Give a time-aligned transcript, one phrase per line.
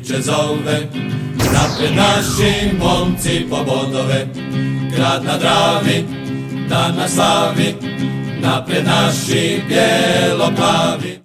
[0.00, 0.88] priče zove,
[1.36, 4.26] napred naši momci po bodove,
[4.96, 6.04] grad na Dravi,
[6.68, 7.74] dan na slavi,
[8.40, 11.20] napred naši bijelo-plavi.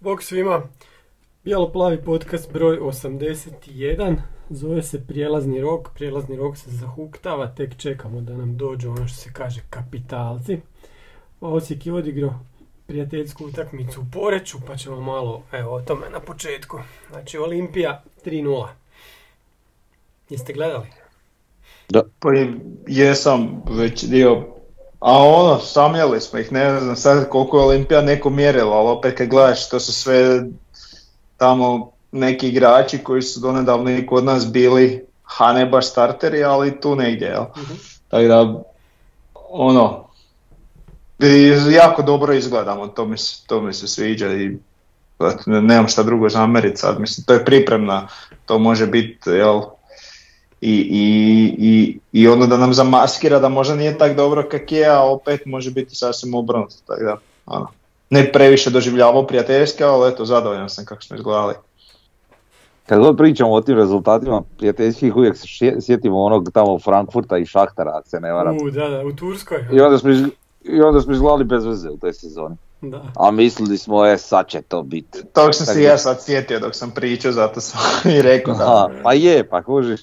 [0.00, 0.62] Bog svima,
[1.44, 4.16] Bijelo-plavi podcast broj 81,
[4.52, 9.16] zove se Prijelazni rok, Prijelazni rok se zahuktava, tek čekamo da nam dođu ono što
[9.16, 10.60] se kaže kapitalci.
[11.40, 12.34] Osijek je odigrao
[12.86, 16.78] prijateljsku utakmicu u Poreću, pa ćemo malo evo, o tome na početku.
[17.10, 18.66] Znači Olimpija 3-0.
[20.30, 20.86] Jeste gledali?
[21.88, 22.02] Da.
[22.18, 22.28] Pa
[22.86, 24.52] jesam već dio
[25.02, 29.18] a ono, samljali smo ih, ne znam sad koliko je Olimpija neko mjerila, ali opet
[29.18, 30.42] kad gledaš to su sve
[31.36, 36.80] tamo neki igrači koji su donedavno i kod nas bili, ha ne baš starteri, ali
[36.80, 37.42] tu negdje, jel?
[37.42, 38.62] uh Tako da,
[39.50, 40.04] ono,
[41.72, 44.56] jako dobro izgledamo, to mi, to mi se sviđa i
[45.46, 48.08] nemam šta drugo zameriti sad, mislim, to je pripremna,
[48.46, 49.60] to može biti, jel,
[50.60, 54.86] i, i, i, i ono da nam zamaskira da možda nije tako dobro kak je,
[54.86, 57.68] a opet može biti sasvim obrnuto, tako da, ono,
[58.10, 61.54] ne previše doživljavao prijateljske, ali eto, zadovoljan sam kako smo izgledali.
[62.92, 65.46] Kad god pričamo o tim rezultatima prijateljskih, uvijek se
[65.80, 68.56] sjetimo onog tamo Frankfurta i Šahtara, se ne varam.
[68.56, 69.66] U, da, da, u Turskoj.
[69.72, 70.10] I onda smo,
[70.64, 72.56] i onda smo izgledali bez veze u toj sezoni.
[72.80, 73.02] Da.
[73.16, 75.18] A mislili smo, e, sad će to biti.
[75.32, 77.80] Tog sam se ja sad sjetio dok sam pričao, zato sam
[78.18, 78.90] i rekao da.
[79.02, 80.00] pa je, pa kužiš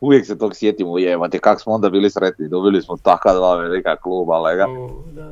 [0.00, 3.96] uvijek se tog sjetimo, jevate, kak smo onda bili sretni, dobili smo taka dva velika
[3.96, 4.66] kluba, lega,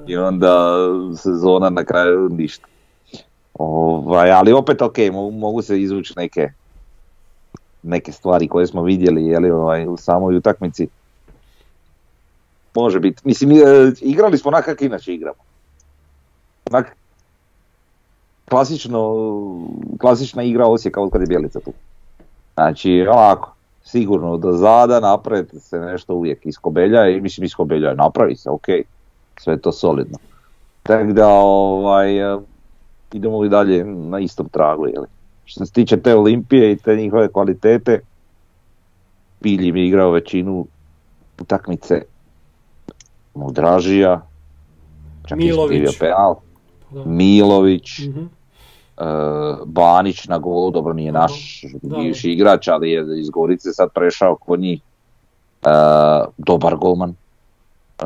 [0.07, 0.77] i onda
[1.17, 2.67] sezona na kraju ništa.
[3.55, 4.97] Ovaj, ali opet ok,
[5.33, 6.51] mogu se izvući neke,
[7.87, 10.89] neke stvari koje smo vidjeli jeli, ovaj, u samoj utakmici.
[12.75, 15.39] Može biti, mislim, e, igrali smo onak inače igramo.
[16.71, 16.97] Onak,
[18.49, 19.15] klasično,
[20.01, 21.73] klasična igra Osijeka od kad je Bjelica tu.
[22.55, 23.55] Znači, ovako,
[23.85, 28.67] sigurno do zada napred se nešto uvijek iskobelja i mislim iskobelja napravi se, ok,
[29.37, 30.19] sve to solidno.
[30.83, 32.39] Tako da ovaj, eh,
[33.13, 34.87] idemo i dalje na istom tragu.
[34.87, 35.07] Jeli.
[35.47, 38.01] Što se tiče te Olimpije i te njihove kvalitete,
[39.41, 40.67] Bilji mi igrao većinu
[41.41, 42.03] utakmice
[43.35, 44.27] Mudražija,
[45.27, 45.99] čak Milović.
[45.99, 46.35] penal,
[47.05, 48.27] Milović, mm
[49.65, 54.61] Banić na golu, dobro nije naš bivši igrač, ali je iz Gorice sad prešao kod
[54.61, 54.81] njih.
[55.63, 55.69] E,
[56.37, 57.11] dobar golman.
[57.11, 58.05] E,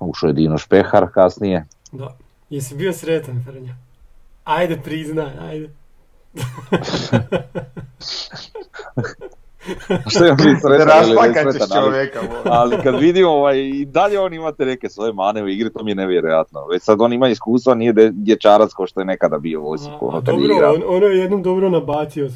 [0.00, 1.66] ušao je Dino Špehar kasnije.
[1.92, 2.16] Da.
[2.50, 3.74] Jesi bio sretan, Frnja?
[4.50, 5.70] Ajde, priznaj, ajde.
[10.06, 12.20] Što je biti sretan čovjeka.
[12.44, 15.90] Ali, kad vidimo ovaj, i dalje on imate neke svoje mane u igri, to mi
[15.90, 16.66] je nevjerojatno.
[16.66, 20.08] Već sad on ima iskustva, nije dječarac kao što je nekada bio u Osijeku.
[20.08, 22.28] Ono, dobro, on, ono je jednom dobro nabacio,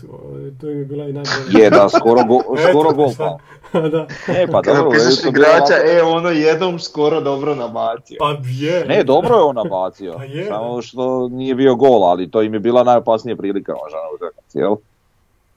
[0.61, 1.65] to je bila i najbolja.
[1.65, 2.41] Je, da, skoro, go,
[2.71, 3.39] skoro gol pa.
[3.95, 4.07] da.
[4.29, 4.91] E, pa dobro.
[4.91, 8.17] Kada igrača, e, ono jednom skoro dobro nabacio.
[8.19, 8.85] Pa je.
[8.89, 10.15] Ne, dobro je on nabacio.
[10.17, 10.47] pa je.
[10.47, 14.59] Samo što nije bio gol, ali to im je bila najopasnija prilika možda na utakmici,
[14.59, 14.77] jel?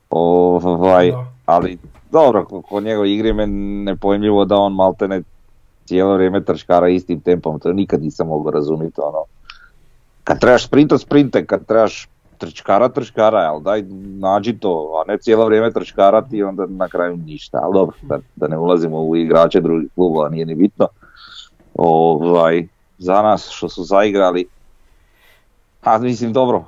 [0.09, 1.13] Ovaj,
[1.45, 1.77] ali
[2.11, 3.47] dobro, kod njegove igre me
[3.85, 5.21] nepojmljivo da on maltene
[5.85, 9.23] cijelo vrijeme trškara istim tempom, to nikad nisam mogao razumjeti, ono.
[10.23, 12.07] Kad trebaš sprintat, sprinte, kad trebaš
[12.37, 13.83] trčkara, trčkara, ali daj
[14.19, 18.19] nađi to, a ne cijelo vrijeme trčkarati i onda na kraju ništa, ali dobro, da,
[18.35, 20.87] da ne ulazimo u igrače drugih klubova, nije ni bitno.
[21.75, 22.67] Ovaj,
[22.97, 24.45] za nas što su zaigrali,
[25.87, 26.65] a mislim dobro,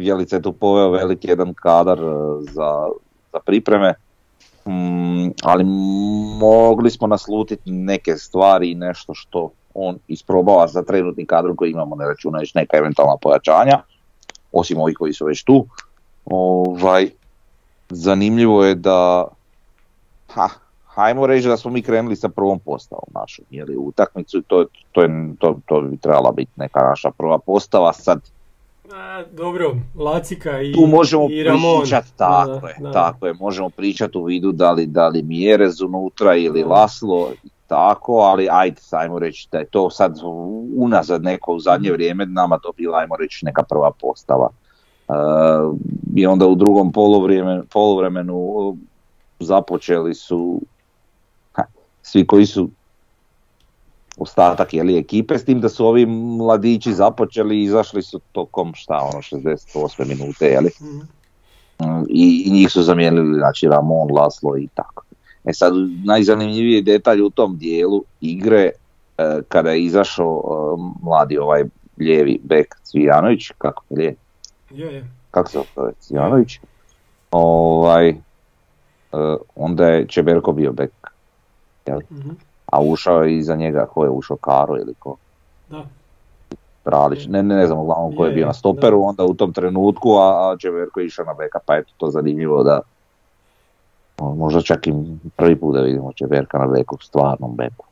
[0.00, 2.02] Jelica je tu poveo veliki jedan kadar e,
[2.40, 2.88] za,
[3.32, 3.94] za pripreme,
[4.66, 5.64] mm, ali
[6.40, 11.96] mogli smo naslutiti neke stvari i nešto što on isprobava za trenutni kadar koji imamo,
[11.96, 13.82] ne računajući neka eventualna pojačanja,
[14.52, 15.66] osim ovih koji su već tu.
[16.24, 17.10] Ovaj,
[17.88, 19.24] zanimljivo je da,
[20.28, 20.48] ha,
[20.86, 25.34] hajmo reći da smo mi krenuli sa prvom postavom našom, jeli, utakmicu, to, to, je,
[25.38, 28.20] to, to bi trebala biti neka naša prva postava, sad
[28.92, 31.80] a, dobro, Lacika i Tu možemo i Ramon.
[31.80, 36.36] pričati, tako je, tako je, možemo pričati u vidu da li, da li Mjerez unutra
[36.36, 37.32] ili Laslo,
[37.66, 40.18] tako, ali ajde, ajmo reći da je to sad
[40.76, 41.94] unazad neko u zadnje mhm.
[41.94, 44.48] vrijeme nama to bila, ajmo reći, neka prva postava.
[45.08, 45.76] Uh,
[46.14, 46.92] I onda u drugom
[47.70, 48.76] poluvremenu
[49.40, 50.60] započeli su
[51.52, 51.62] ha,
[52.02, 52.70] svi koji su
[54.18, 58.94] ostatak jeli, ekipe, s tim da su ovi mladići započeli i izašli su tokom šta
[59.12, 60.06] ono 68.
[60.06, 60.70] minute, jeli?
[60.80, 60.98] Mhm.
[61.82, 62.04] Mm.
[62.08, 65.04] I, I, njih su zamijenili, znači Ramon, Laslo i tako.
[65.44, 65.72] E sad,
[66.04, 68.70] najzanimljiviji detalj u tom dijelu igre,
[69.18, 71.64] e, kada je izašao e, mladi ovaj
[71.98, 74.14] lijevi bek Cvijanović, kako je
[74.70, 75.10] Je, je.
[75.30, 76.60] Kako se zove Cvijanović?
[77.30, 78.16] Ovaj, e,
[79.56, 80.92] onda je Čeberko bio bek.
[81.86, 82.00] Jel?
[82.10, 85.16] mm A ušao je iza njega, ko je ušao, Karo ili ko?
[85.68, 85.84] Da.
[86.84, 90.12] Ralić, ne, ne, ne znam uglavnom ko je, bio na stoperu, onda u tom trenutku,
[90.12, 92.80] a, a Čeberko je išao na beka, pa eto to zanimljivo da
[94.20, 94.92] možda čak i
[95.36, 97.84] prvi put da vidimo Čeberka na beku, stvarnom beku.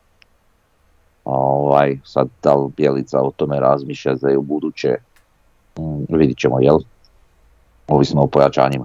[1.25, 4.97] Ovaj, sad da li Bjelica o tome razmišlja za u buduće,
[5.79, 6.79] mm, vidit ćemo, jel?
[7.89, 8.85] Ovisno o pojačanjima.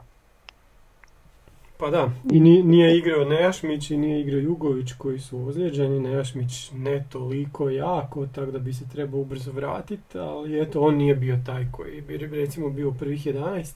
[1.81, 7.05] Pa da, i nije igrao Nejašmić i nije igrao Jugović koji su ozlijeđeni, Nejašmić ne
[7.11, 11.65] toliko jako, tako da bi se trebao ubrzo vratiti, ali eto, on nije bio taj
[11.71, 13.73] koji bi recimo bio u prvih 11.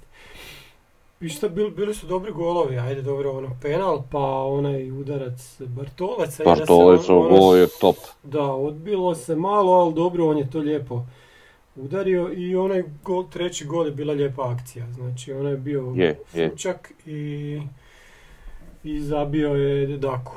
[1.22, 6.42] I šta, bili, bili su dobri golovi, ajde dobro, ono penal, pa onaj udarac Bartolec.
[6.46, 7.96] Bartolec, ovo je top.
[8.24, 11.06] Da, odbilo se malo, ali dobro, on je to lijepo
[11.76, 14.92] udario i onaj gol, treći gol je bila lijepa akcija.
[14.92, 17.62] Znači, onaj je bio je, fučak i,
[18.86, 20.34] i zabio je Daku.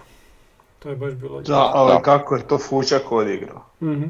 [0.78, 1.40] To je baš bilo.
[1.40, 3.62] Da, ali kako je to fučak odigrao.
[3.80, 4.04] mm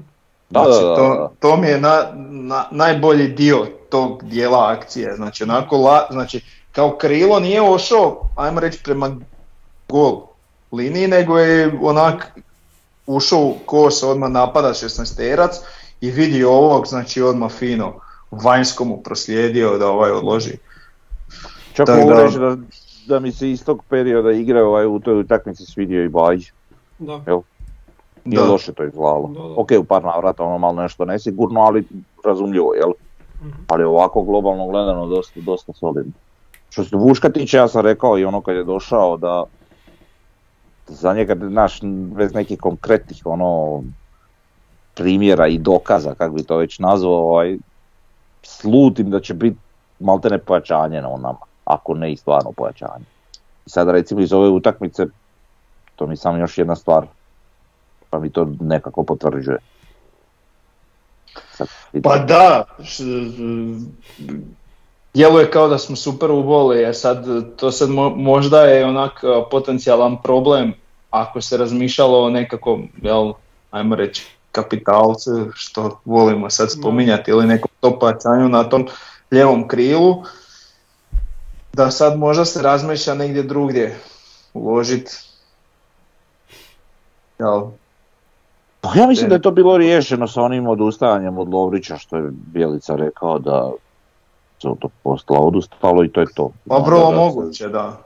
[0.50, 5.16] Da, znači, to, to mi je na, na, najbolji dio tog dijela akcije.
[5.16, 6.40] Znači, onako, la, znači,
[6.72, 9.16] kao krilo nije ošao, ajmo reći, prema
[9.88, 10.20] gol
[10.72, 12.38] liniji, nego je onak
[13.06, 15.50] ušao u kos, odmah napada 16-terac
[16.00, 17.94] i vidi ovog, znači odmah fino
[18.30, 20.52] vanjskom mu proslijedio da ovaj odloži.
[21.72, 22.22] Čak mogu da...
[22.22, 22.56] reći da,
[23.08, 26.52] da mi se iz tog perioda igra ovaj, u toj utakmici svidio i Bajić.
[26.98, 27.20] Da.
[27.26, 27.40] Jel?
[28.24, 28.50] Nije da.
[28.50, 29.54] loše to izgledalo.
[29.56, 31.84] Ok, u par navrata ono malo nešto nesigurno, ali
[32.24, 32.90] razumljivo, jel?
[33.42, 36.12] mm Ali ovako globalno gledano dosta, dosta solidno.
[36.70, 39.44] Što se Vuška tiče, ja sam rekao i ono kad je došao da
[40.86, 41.80] za njega, znaš,
[42.16, 43.82] bez nekih konkretnih ono
[44.94, 47.58] primjera i dokaza, kako bi to već nazvao, ovaj,
[48.42, 49.56] slutim da će biti
[50.00, 53.04] maltene pojačanje na onama, ako ne i stvarno pojačanje.
[53.66, 55.06] I sad recimo iz ove utakmice,
[55.96, 57.06] to mi samo još jedna stvar,
[58.10, 59.58] pa mi to nekako potvrđuje.
[62.02, 62.64] pa da,
[65.14, 67.26] djeluje kao da smo super uboli, a sad
[67.56, 70.74] to sad možda je onak potencijalan problem
[71.10, 73.32] ako se razmišljalo o nekakvom, jel,
[73.70, 78.86] ajmo reći, kapitalce, što volimo sad spominjati, ili nekom topacanju na tom
[79.30, 80.24] lijevom krilu,
[81.72, 83.96] da sad možda se razmišlja negdje drugdje
[84.54, 85.12] uložiti.
[87.38, 87.62] Jel?
[88.80, 92.30] Pa ja mislim da je to bilo riješeno sa onim odustajanjem od Lovrića što je
[92.30, 93.70] Bjelica rekao da
[94.62, 96.50] se to postala odustalo i to je to.
[96.68, 97.96] Pa vrlo moguće, da.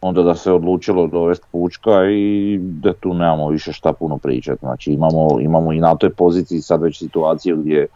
[0.00, 4.60] Onda da se odlučilo dovesti Pučka i da tu nemamo više šta puno pričati.
[4.60, 7.86] Znači imamo, imamo i na toj poziciji sad već situaciju gdje,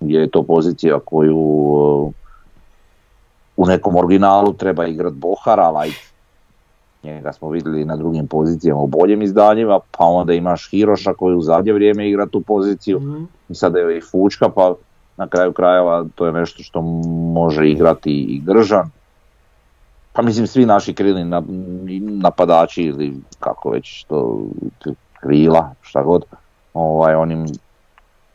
[0.00, 2.12] gdje je to pozicija koju uh,
[3.60, 5.92] u nekom originalu treba igrat Bohara, ali
[7.02, 11.42] njega smo vidjeli na drugim pozicijama u boljim izdanjima, pa onda imaš Hiroša koji u
[11.42, 13.00] zadnje vrijeme igra tu poziciju.
[13.00, 14.74] Mm i sada je i Fučka, pa
[15.16, 16.82] na kraju krajeva to je nešto što
[17.32, 18.90] može igrati i Gržan.
[20.12, 21.24] Pa mislim svi naši krilni
[22.00, 24.42] napadači ili kako već to
[25.20, 26.24] krila, šta god,
[26.74, 27.46] ovaj, oni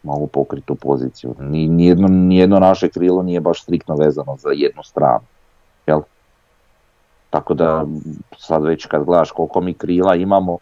[0.06, 1.36] mogu pokriti tu poziciju.
[1.40, 5.26] Nijedno, nijedno naše krilo nije baš striktno vezano za jednu stranu.
[5.88, 6.02] Jel?
[7.30, 7.86] Tako da
[8.38, 10.58] sad već kad gledaš koliko mi krila imamo,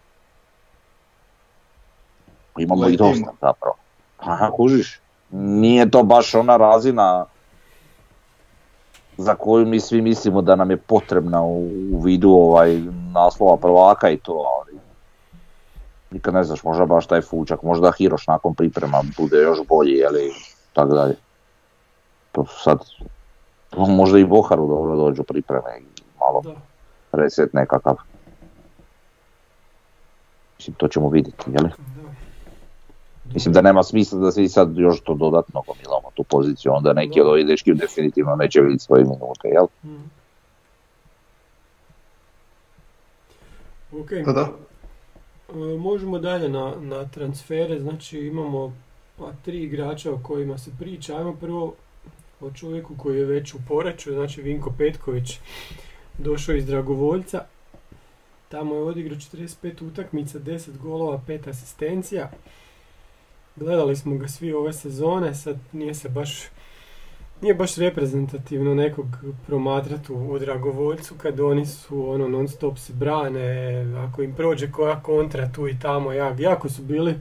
[2.58, 3.76] imamo i dosta zapravo.
[4.20, 7.26] Aha, kužiš nije to baš ona razina
[9.18, 11.70] za koju mi svi mislimo da nam je potrebna u,
[12.04, 12.82] vidu ovaj
[13.14, 14.63] naslova prvaka i to,
[16.14, 20.32] nikad ne znaš, možda baš taj fučak, možda Hiroš nakon priprema bude još bolji, ali
[20.74, 21.16] tako dalje.
[22.32, 22.80] To sad,
[23.78, 26.44] možda i Boharu dobro dođu pripreme i malo
[27.12, 27.96] reset nekakav.
[30.58, 31.70] Mislim, to ćemo vidjeti, jel?
[33.34, 37.22] Mislim da nema smisla da svi sad još to dodatno gomilamo tu poziciju, onda neki
[37.22, 39.66] od ovih dečki definitivno neće vidjeti svoje minute, jel?
[39.84, 40.10] Mm.
[44.00, 44.48] Ok, pa da.
[45.54, 48.74] E, možemo dalje na, na transfere, znači imamo
[49.18, 51.18] pa tri igrača o kojima se priča.
[51.18, 51.76] Ajmo prvo
[52.42, 55.40] o čovjeku koji je već u poreću, znači Vinko Petković
[56.18, 57.46] došao iz Dragovoljca.
[58.50, 62.32] Tamo je odigrao 45 utakmica, 10 golova, 5 asistencija.
[63.56, 66.44] Gledali smo ga svi ove sezone, sad nije se baš
[67.44, 69.06] nije baš reprezentativno nekog
[69.48, 75.00] promatrati u, Dragovoljcu kad oni su ono non stop se brane, ako im prođe koja
[75.00, 77.16] kontra tu i tamo, jak, jako su bili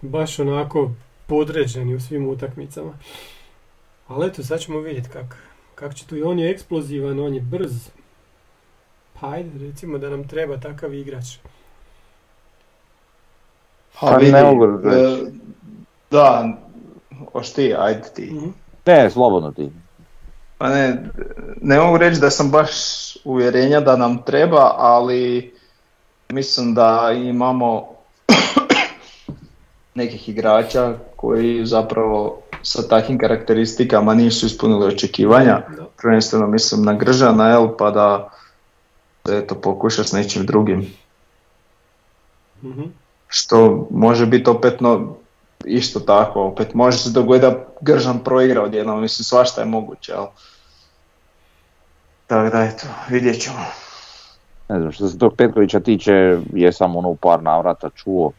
[0.00, 0.90] baš onako
[1.26, 2.92] podređeni u svim utakmicama.
[4.08, 5.36] Ali eto, sad ćemo vidjeti kak,
[5.74, 7.88] kak će tu i on je eksplozivan, on je brz.
[9.20, 11.36] Pa ajde, recimo da nam treba takav igrač.
[14.00, 15.18] Pa, pa ne mogu e,
[16.10, 16.58] Da,
[17.32, 18.30] oš ti, ajde ti.
[18.32, 19.70] mm Ne, slobodno ti.
[20.58, 20.96] Pa ne,
[21.60, 22.70] ne mogu reći da sam baš
[23.24, 25.52] uvjerenja da nam treba, ali
[26.28, 27.88] mislim da imamo
[29.94, 35.62] nekih igrača koji zapravo sa takvim karakteristikama nisu ispunili očekivanja.
[35.96, 38.30] Prvenstveno mislim na Gržana, jel, pa da,
[39.28, 40.86] eto pokuša s nečim drugim.
[42.62, 42.82] mm
[43.28, 45.16] Što može biti opet no,
[45.64, 50.26] isto tako, opet može se dogoditi da Gržan proigra odjednom, mislim svašta je moguće, jel.
[52.26, 53.58] Tako da eto, vidjet ćemo.
[54.68, 58.32] Ne znam, što se tog Petkovića tiče, jesam ono u par navrata čuo,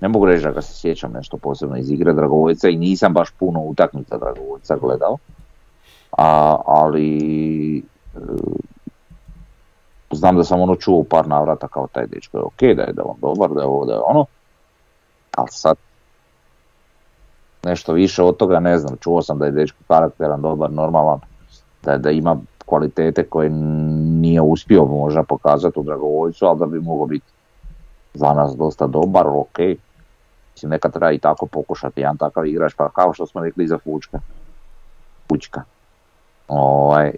[0.00, 3.30] ne mogu reći da ga se sjećam nešto posebno iz igre Dragovoljca i nisam baš
[3.30, 5.18] puno utakmica Dragovoljca gledao,
[6.18, 7.18] a, ali
[7.78, 7.82] e,
[10.10, 12.92] znam da sam ono čuo u par navrata kao taj dečko je ok, da je
[12.92, 14.26] da on dobar, da je ovo, da je ono,
[15.36, 15.76] ali sad
[17.64, 21.20] nešto više od toga ne znam, čuo sam da je dečko karakteran, dobar, normalan,
[21.82, 27.06] da, da ima kvalitete koje nije uspio možda pokazati u Dragovoljcu, ali da bi mogao
[27.06, 27.26] biti
[28.14, 29.58] za nas dosta dobar, ok.
[30.54, 33.78] Mislim, neka treba i tako pokušati, jedan takav igrač, pa kao što smo rekli za
[33.78, 34.20] Fučka.
[35.28, 35.62] Fučka.
[36.48, 37.12] Ovaj,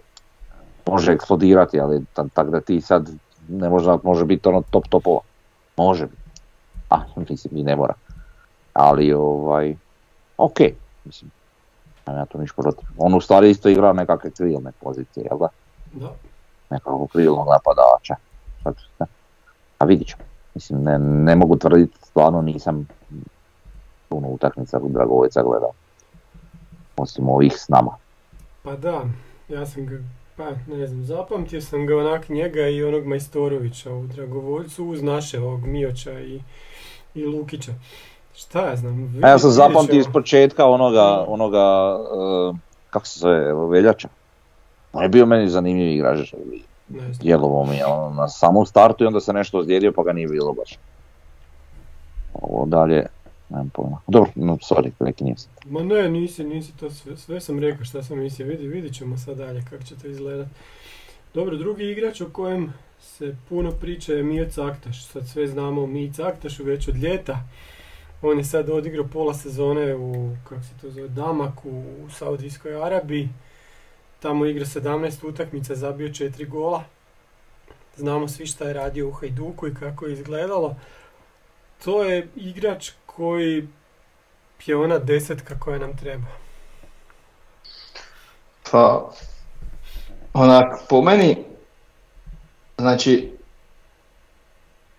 [0.87, 3.11] može eksplodirati, ali tako da ti sad
[3.49, 5.21] ne može, može biti ono top topova.
[5.77, 6.23] Može biti.
[6.91, 6.97] A,
[7.29, 7.95] mislim, i ne mora.
[8.75, 9.77] Ali, ovaj,
[10.37, 10.59] ok,
[11.05, 11.31] mislim,
[12.07, 12.89] nema ja to ništa protiv.
[12.99, 15.49] On u stvari isto igra nekakve krilne pozicije, jel da?
[15.93, 16.13] Da.
[16.71, 18.15] Nekako krilnog napadača.
[19.79, 20.23] a vidit ćemo.
[20.55, 22.89] Mislim, ne, ne mogu tvrditi, stvarno nisam
[24.09, 25.71] puno utakmica u Dragovica gledao.
[26.97, 27.97] Osim ovih s nama.
[28.63, 29.05] Pa da,
[29.49, 29.99] ja sam ga,
[30.37, 35.41] pa ne znam, zapamtio sam ga onak njega i onog Majstorovića u Dragovoljcu uz naše
[35.41, 36.41] ovog Mioća i,
[37.15, 37.73] i Lukića.
[38.35, 39.21] Šta ja znam?
[39.23, 42.57] A ja sam zapamtio iz početka onoga, onoga uh,
[42.91, 44.09] kako se zove, Veljača.
[44.93, 46.35] On je bio meni zanimljiv igrač.
[47.21, 50.29] Djelovo mi je on na samom startu i onda se nešto ozlijedio pa ga nije
[50.29, 50.79] bilo baš.
[52.35, 53.07] Ovo dalje,
[53.49, 54.01] nemam pojma.
[54.07, 55.51] Dobro, no, sorry, neki nisam.
[55.67, 59.19] Ma ne, nisi, nisi, to sve, sve sam rekao šta sam mislio, vidi, vidit ćemo
[59.19, 60.49] sad dalje kako će to izgledat.
[61.35, 65.87] Dobro, drugi igrač o kojem se puno priča je Mio Caktaš, sad sve znamo o
[65.87, 67.39] Mio Caktašu već od ljeta.
[68.27, 73.29] On je sad odigrao pola sezone u, kako se to zove, Damaku u Saudijskoj Arabiji.
[74.21, 76.85] Tamo igra 17 utakmica, zabio 4 gola.
[77.97, 80.77] Znamo svi šta je radio u Hajduku i kako je izgledalo.
[81.85, 83.69] To je igrač koji
[84.67, 86.27] je ona desetka koja nam treba.
[88.71, 89.11] Pa,
[90.33, 91.45] onak, po meni,
[92.79, 93.33] znači,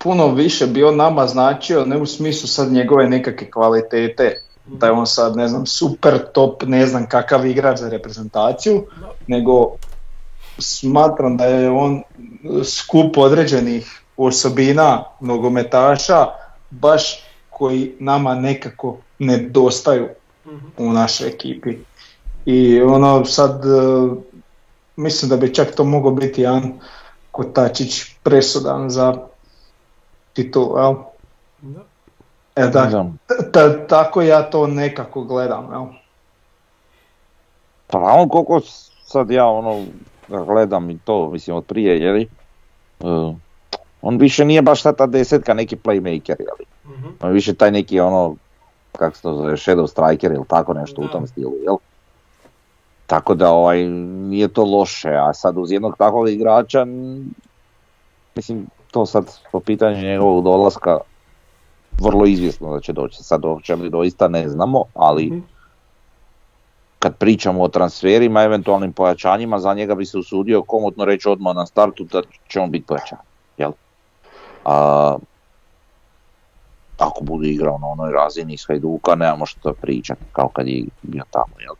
[0.05, 4.91] puno više bi on nama značio, ne u smislu sad njegove nekakve kvalitete, da je
[4.91, 8.85] on sad ne znam super top, ne znam kakav igrač za reprezentaciju,
[9.27, 9.75] nego
[10.57, 12.03] smatram da je on
[12.63, 16.25] skup određenih osobina nogometaša
[16.69, 20.07] baš koji nama nekako nedostaju
[20.77, 21.77] u našoj ekipi.
[22.45, 23.69] I ono sad e,
[24.95, 26.73] mislim da bi čak to mogao biti jedan
[27.31, 29.17] kotačić presudan za
[30.35, 30.95] titul, jel?
[31.61, 31.83] Da.
[32.55, 35.85] E da, tako ja to nekako gledam, jel?
[37.87, 38.61] Pa on koliko
[39.05, 39.85] sad ja ono
[40.27, 42.27] gledam i to, mislim od prije, jeli?
[42.99, 43.35] Uh,
[44.01, 46.65] on više nije baš ta desetka neki playmaker, jeli?
[46.87, 47.11] Uh-huh.
[47.21, 48.35] On više taj neki ono,
[48.97, 51.75] kako se to zove, shadow striker ili tako nešto u tom stilu, jel?
[53.07, 56.85] Tako da ovaj, nije to loše, a sad uz jednog takvog igrača,
[58.35, 60.97] mislim, to sad po pitanju njegovog dolaska
[62.01, 63.23] vrlo izvjesno da će doći.
[63.23, 65.39] Sad uopće li doista ne znamo, ali mhm.
[66.99, 71.65] kad pričamo o transferima, eventualnim pojačanjima, za njega bi se usudio komotno reći odmah na
[71.65, 73.17] startu da će on biti pojačan.
[73.57, 73.71] Jel?
[74.65, 75.17] A,
[76.97, 81.23] ako bude igrao na onoj razini iz Hajduka, nemamo što pričati, kao kad je bio
[81.31, 81.55] tamo.
[81.59, 81.75] Jel?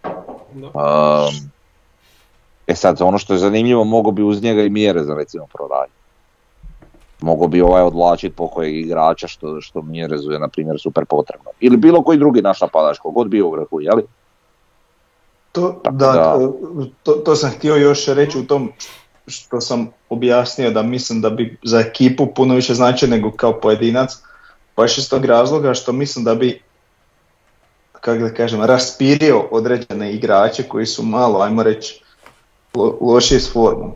[2.68, 6.05] e sad, ono što je zanimljivo, mogo bi uz njega i mjere za recimo prodanje.
[7.22, 11.52] Mogao bi ovaj odlačiti pokojeg igrača što, što mi rezuje, na primjer, super potrebno.
[11.60, 14.04] Ili bilo koji drugi naš napadač, kogod bio u vrhu, jeli?
[15.52, 16.40] To, da,
[17.04, 18.72] To, to sam htio još reći u tom
[19.28, 24.18] što sam objasnio da mislim da bi za ekipu puno više značio nego kao pojedinac,
[24.78, 26.62] baš iz tog razloga što mislim da bi
[28.06, 32.04] kako da kažem, raspirio određene igrače koji su malo, ajmo reći,
[32.74, 33.92] lo, lošiji s formom.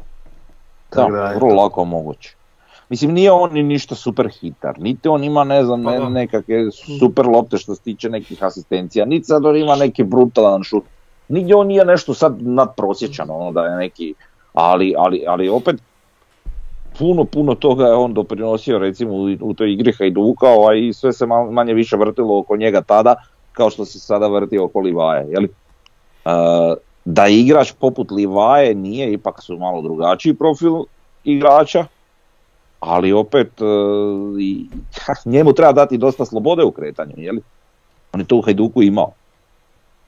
[0.92, 2.36] Da, da vrlo lako moguće.
[2.90, 6.72] Mislim, nije on ni ništa super hitar, niti on ima, ne znam, pa ne, nekakve
[7.00, 10.84] super lopte što se tiče nekih asistencija, niti sad on ima neki brutalan šut,
[11.28, 14.14] niti on nije nešto sad nadprosječan, ono da je neki,
[14.54, 15.76] ali, ali, ali opet
[17.00, 21.14] puno, puno toga je on doprinosio recimo u, u toj igri Hajduka, a i sve
[21.14, 23.16] se manje više vrtilo oko njega tada,
[23.52, 25.28] kao što se sada vrti oko Livaje.
[25.30, 25.50] Jeli?
[26.26, 30.84] Uh, da igrač poput Livaje nije, ipak su malo drugačiji profil
[31.24, 31.86] igrača,
[32.80, 33.52] ali opet
[34.40, 34.66] i,
[35.32, 37.42] njemu treba dati dosta slobode u kretanju, jeli?
[38.14, 39.12] On je to u Hajduku imao.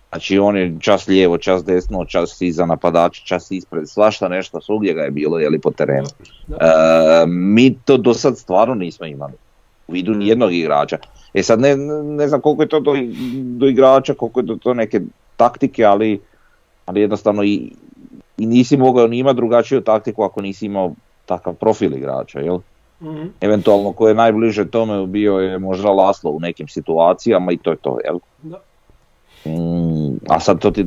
[0.09, 4.93] Znači on je čas lijevo, čas desno, čas iza napadača, čas ispred, svašta nešto, svugdje
[4.93, 6.07] ga je bilo jeli, po terenu.
[6.47, 6.55] Uh,
[7.27, 9.33] mi to do sad stvarno nismo imali
[9.87, 10.97] u vidu nijednog igrača.
[11.33, 12.93] E sad ne, ne znam koliko je to do,
[13.41, 15.01] do igrača, koliko je to, to neke
[15.37, 16.19] taktike, ali,
[16.85, 17.71] ali jednostavno i,
[18.37, 20.93] i nisi mogao ni imati drugačiju taktiku ako nisi imao
[21.31, 22.59] takav profil igrača, jel?
[23.01, 27.71] mm Eventualno ko je najbliže tome bio je možda Laslo u nekim situacijama i to
[27.71, 28.19] je to, jel?
[28.43, 28.59] Da.
[29.45, 30.85] Mm, a sad to ti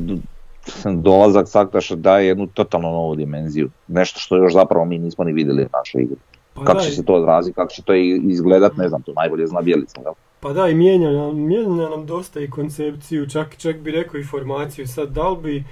[0.85, 3.69] dolazak Saktaša daje jednu totalno novu dimenziju.
[3.87, 6.17] Nešto što još zapravo mi nismo ni vidjeli u našoj igri.
[6.53, 9.61] Pa kako će se to odraziti, kako će to izgledat, ne znam, to najbolje zna
[9.61, 10.01] Bjelica.
[10.01, 10.13] Jel?
[10.39, 14.23] Pa da, i mijenja nam, mijenja nam dosta i koncepciju, čak, čak bi rekao i
[14.23, 14.87] formaciju.
[14.87, 15.63] Sad, da li bi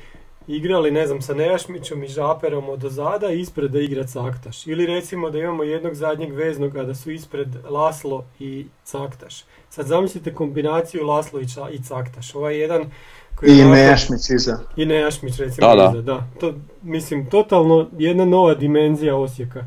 [0.47, 4.67] igrali, ne znam, sa Nejašmićom i Žaperom od ozada i ispred da igra Caktaš.
[4.67, 9.43] Ili recimo da imamo jednog zadnjeg veznog, a da su ispred Laslo i Caktaš.
[9.69, 11.39] Sad zamislite kombinaciju Laslo
[11.71, 12.35] i, Caktaš.
[12.35, 12.91] Ovaj jedan
[13.35, 14.59] koji I Nejašmić iza.
[14.75, 16.27] I Nejašmić recimo da, iza, da.
[16.39, 19.65] To, mislim, totalno jedna nova dimenzija Osijeka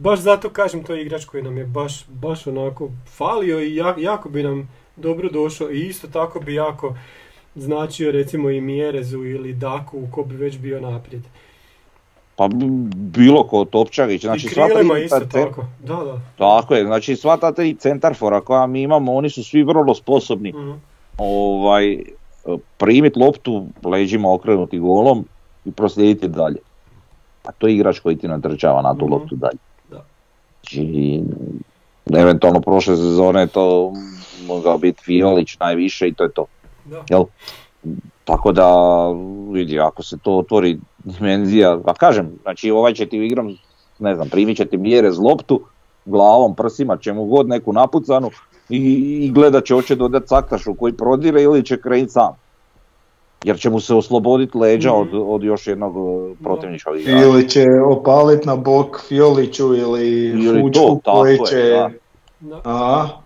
[0.00, 4.28] baš zato kažem to je igrač koji nam je baš, baš onako falio i jako,
[4.28, 6.96] bi nam dobro došao i isto tako bi jako
[7.54, 11.22] značio recimo i Mjerezu ili Daku ko bi već bio naprijed.
[12.36, 12.48] Pa
[12.94, 15.64] bilo ko Topčagić, znači sva tri, isto tako.
[15.84, 16.20] Da, da.
[16.38, 20.52] Tako je, znači sva ta tri centarfora koja mi imamo, oni su svi vrlo sposobni
[20.52, 20.80] mm
[21.18, 21.98] ovaj,
[22.78, 25.24] primiti loptu leđima okrenuti golom
[25.64, 26.58] i proslijediti dalje.
[27.44, 29.58] A to je igrač koji ti natrčava na tu mm loptu dalje.
[30.62, 31.20] Znači,
[32.14, 33.92] eventualno prošle sezone to
[34.46, 36.46] mogao biti Violić najviše i to je to.
[36.84, 37.04] Da.
[37.08, 37.24] Jel?
[38.24, 38.68] Tako da,
[39.52, 43.56] vidi, ako se to otvori dimenzija, pa kažem, znači ovaj će ti igram,
[43.98, 45.60] ne znam, primit će ti mjere z loptu,
[46.04, 48.30] glavom, prsima, čemu god neku napucanu
[48.68, 48.78] i,
[49.24, 52.42] i gledat će hoće dodati saktašu koji prodire ili će krenuti sam
[53.44, 55.22] jer će mu se osloboditi leđa od, mhm.
[55.26, 57.26] od još jednog e, protivničkog igrača.
[57.26, 61.88] Ili će opaliti na bok Fioliću ili, ili Fučku koji će...
[62.40, 63.21] Da.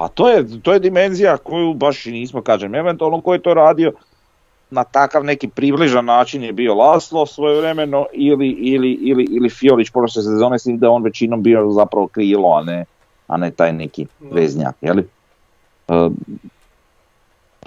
[0.00, 3.54] Pa to je, to je dimenzija koju baš i nismo, kažem, eventualno ko je to
[3.54, 3.92] radio
[4.70, 10.22] na takav neki približan način je bio Laslo svojevremeno ili, ili, ili, ili Fiolić prošle
[10.22, 12.84] sezone s da on većinom bio zapravo krilo, a ne,
[13.26, 15.08] a ne taj neki veznjak, jeli?
[15.88, 16.12] Uh,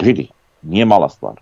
[0.00, 0.28] vidi,
[0.62, 1.34] nije mala stvar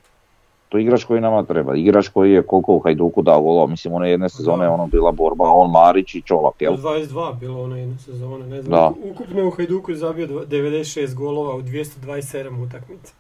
[0.73, 1.75] to je igrač koji nama treba.
[1.77, 5.45] Igrač koji je koliko u Hajduku dao golova, mislim one jedne sezone ono bila borba,
[5.45, 6.77] on Marić i Čolak, jel?
[6.77, 8.81] 22 bilo one jedne sezone, ne znam.
[8.81, 8.93] Da.
[9.11, 13.13] Ukupno u Hajduku je zabio 96 golova u 227 utakmica.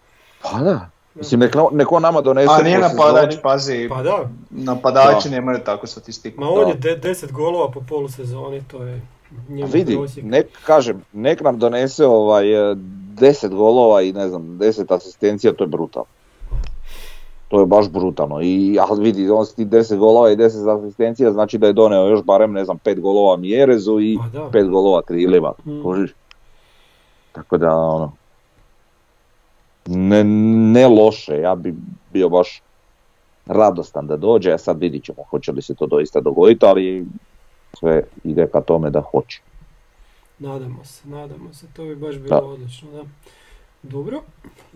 [0.42, 0.90] Pa da.
[1.14, 2.52] Mislim, neko, neko nama donese...
[2.52, 4.28] A nije napadač, pazi, pa da.
[4.50, 5.34] napadači da.
[5.34, 6.40] nemaju takvu statistiku.
[6.40, 9.00] Ma on je 10 golova po polu sezoni, to je
[9.48, 15.52] njemu vidi, nek, kažem, nek nam donese ovaj 10 golova i ne znam, 10 asistencija,
[15.52, 16.08] to je brutalno
[17.52, 18.40] to je baš brutalno.
[18.42, 22.22] I ali vidi, on ti 10 golova i 10 asistencija, znači da je doneo još
[22.22, 25.52] barem, ne znam, 5 golova Mjerezu i pa 5 golova Kriliva.
[25.66, 26.04] Mm.
[27.32, 28.12] Tako da, ono,
[29.86, 30.24] ne,
[30.72, 31.74] ne loše, ja bi
[32.12, 32.62] bio baš
[33.46, 37.06] radostan da dođe, a sad vidit ćemo hoće li se to doista dogoditi, ali
[37.78, 39.40] sve ide ka tome da hoće.
[40.38, 43.02] Nadamo se, nadamo se, to bi baš bilo odlično, da.
[43.82, 44.22] Dobro,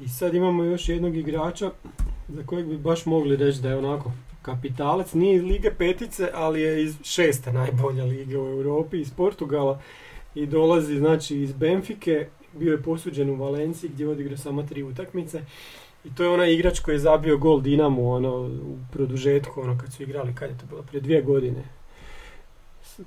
[0.03, 1.71] i sad imamo još jednog igrača
[2.29, 5.15] za kojeg bi baš mogli reći da je onako kapitalac.
[5.15, 9.81] Nije iz Lige petice, ali je iz šeste najbolja lige u Europi, iz Portugala
[10.35, 14.83] i dolazi znači iz Benfike, bio je posuđen u Valenciji gdje je odigrao samo tri
[14.83, 15.43] utakmice.
[16.05, 19.93] I to je onaj igrač koji je zabio gol Dinamo ono, u produžetku, ono kad
[19.93, 21.65] su igrali, kad je to bilo, prije dvije godine.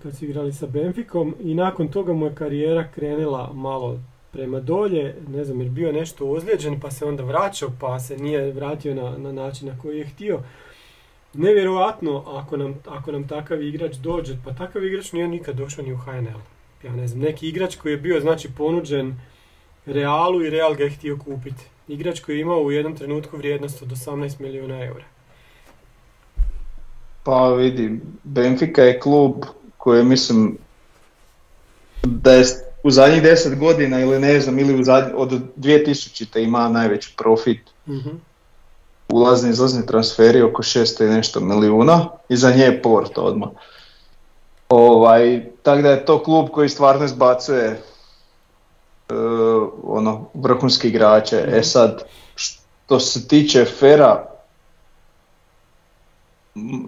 [0.03, 3.99] kad su igrali sa Benficom i nakon toga mu je karijera krenula malo
[4.31, 8.51] prema dolje, ne znam, jer bio nešto ozlijeđen pa se onda vraćao pa se nije
[8.51, 10.39] vratio na, na način na koji je htio.
[11.33, 15.93] Nevjerojatno ako nam, ako nam takav igrač dođe, pa takav igrač nije nikad došao ni
[15.93, 16.39] u HNL.
[16.83, 19.15] Ja ne znam, neki igrač koji je bio znači ponuđen
[19.85, 21.63] Realu i Real ga je htio kupiti.
[21.87, 25.05] Igrač koji je imao u jednom trenutku vrijednost od 18 milijuna eura.
[27.23, 29.33] Pa vidi, Benfica je klub
[29.77, 30.57] koji mislim
[32.03, 32.45] da je
[32.83, 36.43] u zadnjih deset godina ili ne znam, ili u zadnjih, od 2000.
[36.43, 37.61] ima najveći profit.
[37.87, 38.21] Mm-hmm.
[39.09, 43.49] Ulazni izlazni transferi oko 600 i nešto milijuna i za nje je Porto odmah.
[44.69, 47.81] Ovaj, tako da je to klub koji stvarno izbacuje
[49.09, 51.37] uh, ono, vrhunski igrače.
[51.37, 51.63] E mhm.
[51.63, 52.03] sad,
[52.35, 54.25] što se tiče Fera,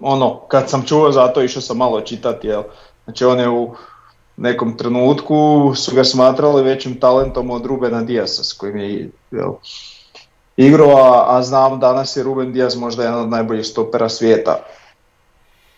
[0.02, 2.62] ono, kad sam čuo za to išao sam malo čitati, jel?
[3.04, 3.74] Znači on je u
[4.36, 9.52] nekom trenutku su ga smatrali većim talentom od Rubena Diasa s kojim je jel,
[10.56, 14.58] igrao, a, znam danas je Ruben Diaz možda jedan od najboljih stopera svijeta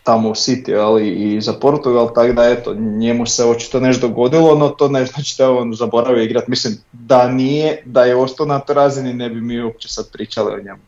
[0.05, 4.55] tamo u City ali i za Portugal, tako da eto, njemu se očito nešto dogodilo,
[4.55, 6.51] no to ne znači da on zaboravio igrati.
[6.51, 10.55] Mislim, da nije, da je ostao na toj razini, ne bi mi uopće sad pričali
[10.55, 10.83] o njemu.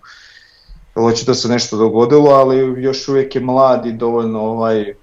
[0.94, 4.94] Očito se nešto dogodilo, ali još uvijek je mlad i dovoljno ovaj,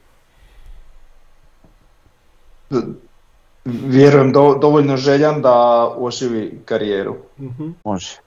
[3.66, 7.16] vjerujem dovoljno željan da oživi karijeru.
[7.40, 8.18] mm Može.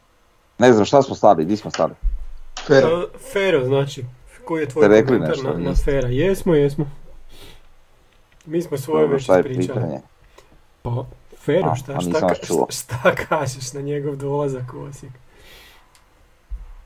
[0.59, 1.93] Ne znam šta smo stali, gdje smo stali?
[2.67, 3.09] Fero.
[3.33, 4.05] Fero znači,
[4.45, 6.09] koji je tvoj komentar na, na Fera?
[6.09, 6.91] Jesmo, jesmo.
[8.47, 9.99] Mi smo svoje već ispričali.
[10.83, 11.05] Pa,
[11.39, 15.13] Fero, šta, A, šta, šta, šta, kažeš na njegov dolazak u Osijek?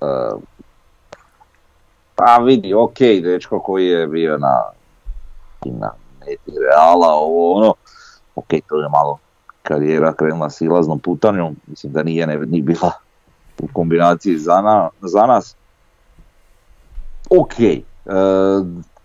[0.01, 0.43] Uh,
[2.15, 4.63] pa vidi, ok, dečko koji je bio na,
[5.65, 7.75] na neti reala, ovo ono,
[8.35, 9.19] ok, to je malo
[9.63, 12.93] karijera krenula silaznom putanjom, mislim da nije ne, ni bila
[13.63, 15.57] u kombinaciji za, na, za nas.
[17.31, 17.83] Ok, e,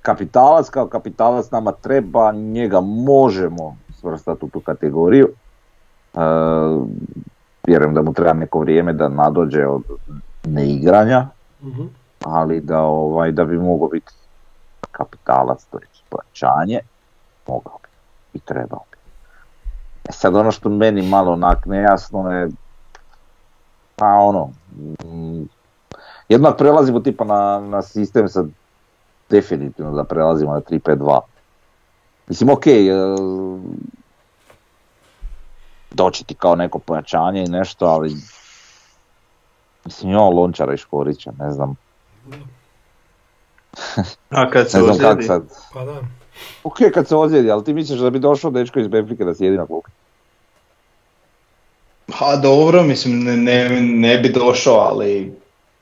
[0.01, 5.29] kapitalac kao kapitalac nama treba, njega možemo svrstati u tu kategoriju.
[6.13, 6.19] E,
[7.67, 9.83] vjerujem da mu treba neko vrijeme da nadođe od
[10.43, 11.27] neigranja,
[11.63, 14.11] mm ali da, ovaj, da bi mogao biti
[14.91, 16.79] kapitalac, to je plaćanje,
[17.47, 17.89] mogao bi
[18.33, 18.97] i trebao bi.
[20.09, 22.49] E sad ono što meni malo onak nejasno je,
[23.95, 24.49] pa ono,
[25.05, 25.43] mm,
[26.29, 28.47] jednak prelazimo tipa na, na sistem sad
[29.29, 31.19] definitivno da prelazimo na 3-5-2.
[32.27, 32.91] Mislim, ok, e,
[35.91, 38.15] doći ti kao neko pojačanje i nešto, ali
[39.85, 41.75] mislim, imamo Lončara i Škorića, ne znam.
[44.29, 45.43] A kad se ne znam kak sad.
[45.73, 46.01] Pa da.
[46.63, 49.57] Ok, kad se ozlijedi, ali ti misliš da bi došao dečko iz Benfike da sjedi
[49.57, 49.89] na klupi?
[52.19, 55.33] Pa dobro, mislim ne, ne, ne bi došao, ali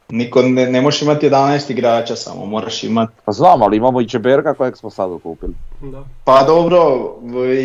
[0.09, 3.13] niko ne, ne možeš imati 11 igrača samo, moraš imati...
[3.25, 5.53] Pa znam, ali imamo i Čeberka kojeg smo sad okupili.
[5.81, 6.03] Da.
[6.23, 7.11] Pa dobro,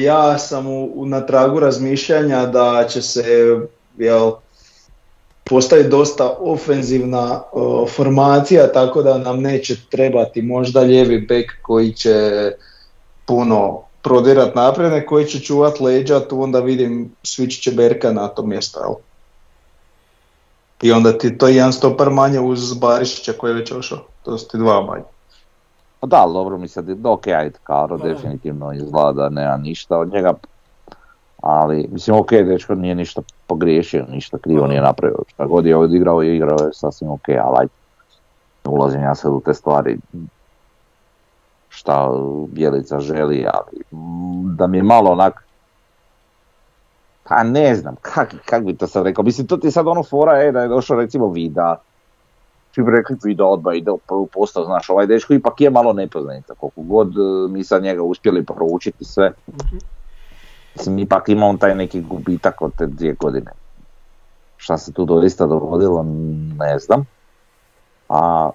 [0.03, 3.25] ja sam u, na tragu razmišljanja da će se
[3.99, 4.33] jel,
[5.45, 7.43] postaviti dosta ofenzivna
[7.97, 12.51] formacija, tako da nam neće trebati možda lijevi bek koji će
[13.29, 18.43] puno prodirat naprijed, koji će čuvat leđa, tu onda vidim svići će Berka na to
[18.43, 18.95] mjesto, jel?
[20.83, 24.39] I onda ti to je jedan stopar manje uz Barišića koji je već ošao, to
[24.39, 25.05] su ti dva manje.
[26.01, 30.13] Pa da, dobro mi sad, ok, ajde, Karo pa definitivno izgleda da nema ništa od
[30.13, 30.35] njega,
[31.43, 36.23] ali mislim ok, dečko nije ništa pogriješio, ništa krivo nije napravio, šta god je odigrao
[36.23, 37.73] i igrao je sasvim ok, ali ajde,
[38.65, 39.99] ulazim ja sad u te stvari,
[41.89, 42.11] šta
[42.49, 43.83] Bjelica želi, ali
[44.57, 45.45] da mi je malo onak,
[47.25, 50.03] pa ne znam, kak, kak bi to sad rekao, mislim to ti je sad ono
[50.03, 51.77] fora, e, da je došao recimo Vida,
[52.75, 55.93] svi bi rekli Vida odba ide u prvu postav, znaš, ovaj dečko ipak je malo
[55.93, 59.33] nepoznanica, koliko god e, mi sad njega uspjeli proučiti sve,
[60.77, 63.51] mislim ipak ima on taj neki gubitak od te dvije godine.
[64.57, 66.03] Šta se tu doista dogodilo,
[66.59, 67.05] ne znam.
[68.09, 68.51] A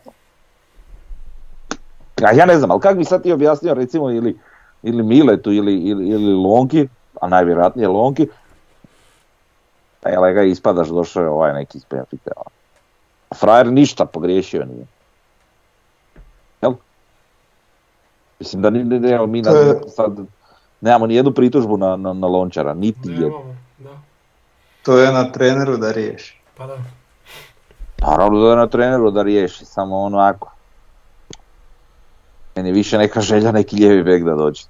[2.23, 4.39] ja, ja ne znam, ali kako bi sad ti objasnio recimo ili,
[4.83, 6.87] ili Miletu ili, ili, ili Lonki,
[7.21, 8.27] a najvjerojatnije Lonki,
[10.01, 12.31] pa je ga ispadaš došao je ovaj neki iz Benfica.
[13.35, 14.85] Frajer ništa pogriješio nije.
[16.61, 16.73] Jel?
[18.39, 19.51] Mislim da ne, ne, ne, mi na,
[19.87, 20.17] sad
[20.81, 23.55] nemamo ni jednu pritužbu na, na, na Lončara, niti jednu.
[24.83, 26.39] To je na treneru da riješi.
[26.57, 26.77] Pa da.
[27.97, 30.52] Naravno da je na treneru da riješi, samo onako.
[32.55, 34.63] Meni više neka želja neki lijevi bek da dođe.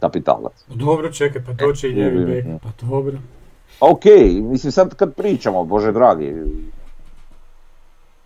[0.00, 0.64] kapitalac.
[0.68, 3.18] Pa dobro, čekaj, pa to će i ljevi bek, pa dobro.
[3.80, 4.04] Ok,
[4.42, 6.34] mislim sad kad pričamo, bože dragi,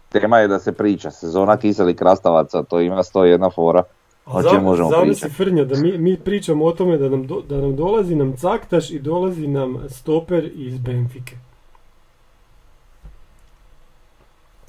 [0.08, 3.82] tema je da se priča, sezona kiseli krastavaca, to ima jedna fora.
[4.26, 5.34] O čem možemo pričati?
[5.34, 8.98] Frnja, da mi, mi pričamo o tome da nam, da nam dolazi nam Caktaš i
[8.98, 11.36] dolazi nam stoper iz Benfike.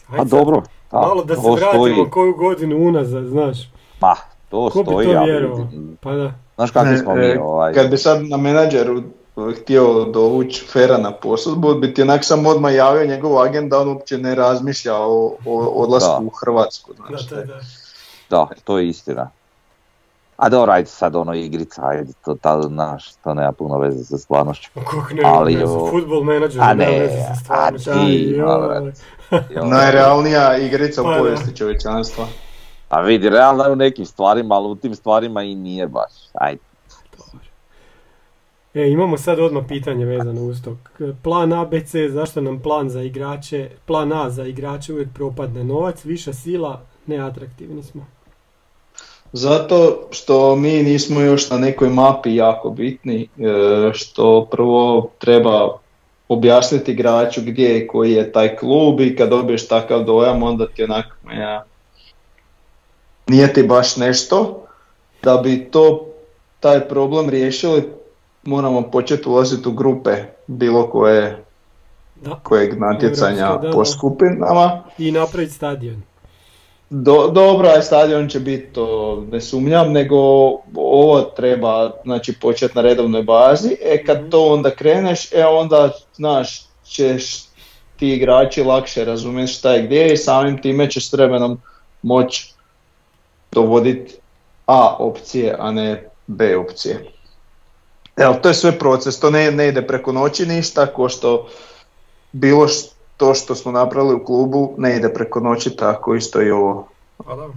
[0.07, 0.63] A dobro.
[0.91, 3.57] Malo da se vratimo koju godinu unazad, znaš.
[4.01, 4.15] Ma,
[4.49, 5.07] to Ko stoji.
[5.07, 5.67] Bi to vjerovao?
[5.99, 6.33] Pa da.
[6.55, 7.73] Znaš kakvi smo mi e, ovaj...
[7.73, 9.01] Kad bi sad na menadžeru
[9.61, 13.87] htio dovući Fera na posudbu, bi ti onak sam odmah javio njegov agent da on
[13.87, 16.93] uopće ne razmišlja o, o odlasku u Hrvatsku.
[16.93, 17.29] Znači.
[17.29, 17.59] Da, da, da.
[18.29, 19.29] da, to je istina.
[20.39, 24.17] A dobro, ajde sad ono igrica, ajde, to, ta, znaš, to nema puno veze sa
[24.17, 24.69] stvarnošću.
[24.73, 25.89] Kako ne, ali, ne, o...
[25.91, 27.89] futbol menadžer a ne, nema veze sa stvarnošću.
[29.75, 32.25] Najrealnija igrica pa, u povijesti čovječanstva.
[32.89, 36.13] A vidi, realno je u nekim stvarima, ali u tim stvarima i nije baš.
[36.33, 36.61] Ajde.
[38.73, 40.77] E, imamo sad odmah pitanje vezano uz to.
[41.23, 46.33] Plan ABC, zašto nam plan za igrače, plan A za igrače uvijek propadne novac, viša
[46.33, 48.05] sila, neatraktivni smo.
[49.33, 53.27] Zato što mi nismo još na nekoj mapi jako bitni, e,
[53.93, 55.77] što prvo treba
[56.27, 60.83] objasniti igraču gdje je koji je taj klub i kad dobiješ takav dojam onda ti
[60.83, 61.65] onako ja,
[63.27, 64.65] nije ti baš nešto.
[65.23, 66.05] Da bi to
[66.59, 67.83] taj problem riješili
[68.43, 70.11] moramo početi ulaziti u grupe
[70.47, 71.43] bilo koje
[72.15, 72.39] da.
[72.43, 74.83] kojeg natjecanja po skupinama.
[74.97, 76.01] I napraviti stadion.
[76.89, 80.17] Do, dobro, aj stadion će biti, to ne sumnjam, nego
[80.75, 83.77] ovo treba znači, početi na redovnoj bazi.
[83.81, 84.29] E kad mhm.
[84.29, 87.49] to onda kreneš, e onda znaš, ćeš
[87.99, 91.61] ti igrači lakše razumjeti šta je gdje i samim time ćeš s vremenom
[92.01, 92.53] moći
[93.51, 94.15] dovoditi
[94.65, 97.05] A opcije, a ne B opcije.
[98.17, 101.49] Evo, to je sve proces, to ne, ne ide preko noći ništa, ko što
[102.31, 102.67] bilo
[103.19, 106.87] to što smo napravili u klubu ne ide preko noći, tako isto i ovo.
[107.17, 107.49] Pa,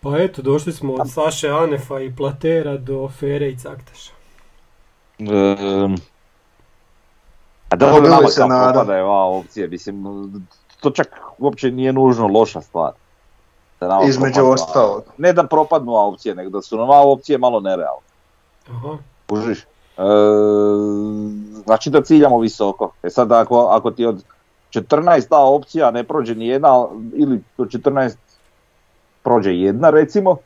[0.00, 4.12] pa eto, došli smo od Saše Anefa i Platera do Fere i Caktaša.
[5.18, 5.96] Um,
[7.68, 10.04] a dobro nama se kako je ova opcija, mislim,
[10.80, 12.92] to čak uopće nije nužno loša stvar.
[13.80, 15.02] Da Između ostalog.
[15.18, 18.08] Ne da propadnu opcije, nego da su nam opcije malo nerealne.
[18.70, 18.96] Aha.
[19.28, 19.58] Kužiš?
[19.98, 20.02] E,
[21.68, 22.92] znači da ciljamo visoko.
[23.02, 24.24] E sad ako, ako ti od
[24.72, 28.16] 14 ta opcija ne prođe ni jedna ili od 14
[29.22, 30.36] prođe jedna recimo,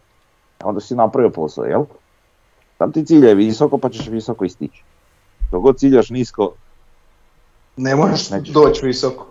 [0.64, 1.85] onda si napravio posao, jel?
[2.78, 4.82] Tam ti cilje visoko pa ćeš visoko istići.
[5.50, 6.52] Dok god ciljaš nisko,
[7.76, 9.26] ne možeš doći visoko.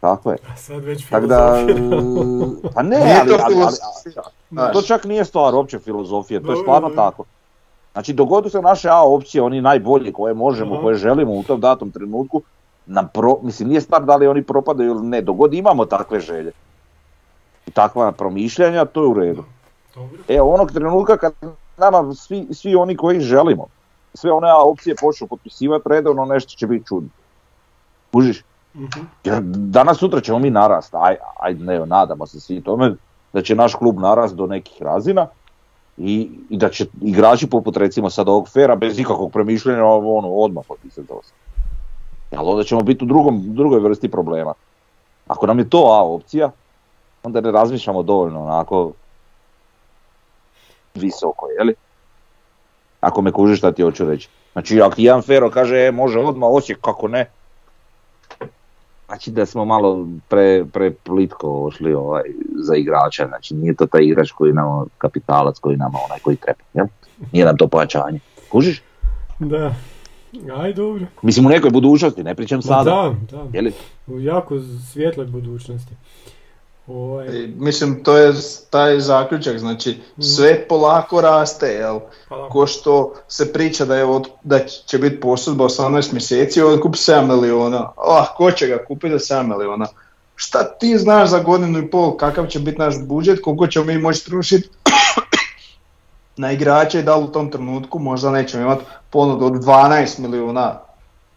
[0.00, 0.38] Tako je.
[0.56, 1.66] sad već Tako da,
[2.74, 3.54] pa ne, ali, ali,
[4.56, 7.24] ali, to čak nije stvar opće filozofije, to je stvarno tako.
[7.96, 11.90] Znači dogodu se naše A opcije, oni najbolji koje možemo, koje želimo u tom datom
[11.90, 12.42] trenutku,
[12.86, 16.52] nam pro, mislim nije stvar da li oni propadaju ili ne, dogod imamo takve želje
[17.66, 19.44] i takva promišljanja, to je u redu.
[20.28, 21.32] E onog trenutka kad
[21.76, 23.66] nama svi, svi oni koji želimo,
[24.14, 27.08] sve one A opcije počnu potpisivati redovno, nešto će biti čudno.
[28.12, 28.44] Kužiš?
[28.74, 29.00] Mhm.
[29.24, 32.94] Jer danas sutra ćemo mi narast, aj, aj ne, nadamo se svi tome
[33.32, 35.26] da će naš klub narast do nekih razina,
[35.98, 40.64] i, i da će igrači poput recimo sad ovog Fera bez ikakvog premišljenja ono, odmah
[40.68, 41.20] potpisati to.
[42.36, 44.54] Ali onda ćemo biti u drugom, drugoj vrsti problema.
[45.26, 46.50] Ako nam je to A opcija,
[47.22, 48.92] onda ne razmišljamo dovoljno onako
[50.94, 51.74] visoko, jeli?
[53.00, 54.28] Ako me kužiš šta ti hoću reći.
[54.52, 57.30] Znači ako jedan Fero kaže e, može odmah Osijek, kako ne,
[59.06, 62.22] Znači da smo malo pre, pre plitko ošli ovaj,
[62.54, 66.58] za igrača, znači nije to taj igrač koji nam kapitalac koji nama onaj koji treba,
[66.74, 66.86] jel?
[67.32, 68.20] Nije nam to pojačanje.
[68.48, 68.82] Kužiš?
[69.38, 69.74] Da.
[70.56, 71.06] Aj dobro.
[71.22, 73.14] Mislim u nekoj budućnosti, ne pričam sada.
[73.30, 73.58] Da, da.
[73.58, 73.72] Je
[74.06, 74.60] U jako
[74.92, 75.94] svjetloj budućnosti.
[76.86, 77.28] Ovaj...
[77.56, 78.32] Mislim, to je
[78.70, 80.22] taj zaključak, znači mm.
[80.22, 82.00] sve polako raste, jel?
[82.28, 86.80] Pa Ko što se priča da, je od, da će biti posudba 18 mjeseci, on
[86.80, 87.92] kupi 7 miliona.
[87.96, 89.86] Ah, ko će ga kupiti za 7 miliona?
[90.36, 93.98] Šta ti znaš za godinu i pol, kakav će biti naš budžet, koliko ćemo mi
[93.98, 94.68] moći trošiti
[96.36, 100.80] na igrače i da li u tom trenutku možda nećemo imati ponudu od 12 milijuna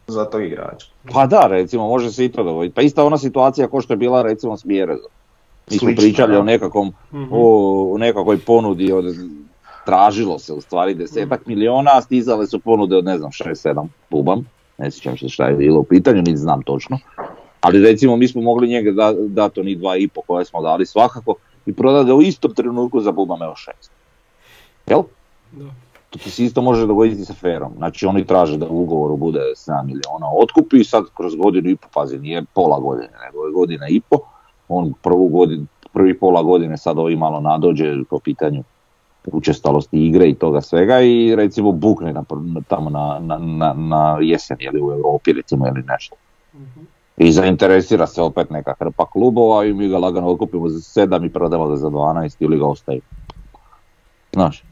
[0.07, 0.87] za tog igrača.
[1.13, 2.75] Pa da, recimo, može se i to dovoljiti.
[2.75, 5.09] Pa ista ona situacija kao što je bila recimo s Mjerezom.
[5.71, 9.05] Mi smo pričali o, nekakvom, mm o, nekakvoj ponudi od
[9.85, 13.87] tražilo se u stvari desetak mm miliona, a stizale su ponude od ne znam 6-7
[14.09, 14.45] bubam,
[14.77, 16.99] ne sjećam se šta je bilo u pitanju, niti znam točno.
[17.61, 20.85] Ali recimo mi smo mogli njega da, dati oni dva i po koje smo dali
[20.85, 23.91] svakako i prodati ga u istom trenutku za bubam evo šest.
[24.87, 25.01] Jel?
[25.51, 25.65] Da.
[26.09, 27.73] To ti se isto može dogoditi sa ferom.
[27.77, 31.75] Znači oni traže da u ugovoru bude 7 miliona otkupi i sad kroz godinu i
[31.75, 34.17] po, pazi, nije pola godine, nego je godina i po.
[34.69, 38.63] On prvu godinu, prvi pola godine sad ovi malo nadođe po pitanju
[39.31, 42.23] učestalosti igre i toga svega i recimo bukne na,
[42.67, 46.15] tamo na, na, na jesen ili u Europi recimo ili nešto.
[46.55, 46.79] Mhm.
[47.17, 51.29] I zainteresira se opet neka hrpa klubova i mi ga lagano okupimo za 7 i
[51.29, 52.99] prodamo ga za 12 ili ga ostaje.
[54.33, 54.63] Znaš,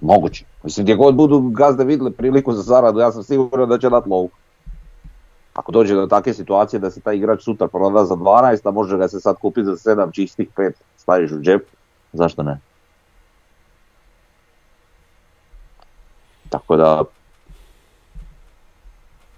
[0.00, 0.44] moguće.
[0.64, 4.08] Mislim, gdje god budu gazde vidjeli priliku za zaradu, ja sam siguran da će dati
[4.08, 4.28] lovu.
[5.54, 8.96] Ako dođe do takve situacije da se taj igrač sutra proda za 12, a može
[8.96, 11.62] ga se sad kupiti za 7 čistih 5, staviš u džep,
[12.12, 12.60] zašto ne?
[16.48, 17.02] Tako da,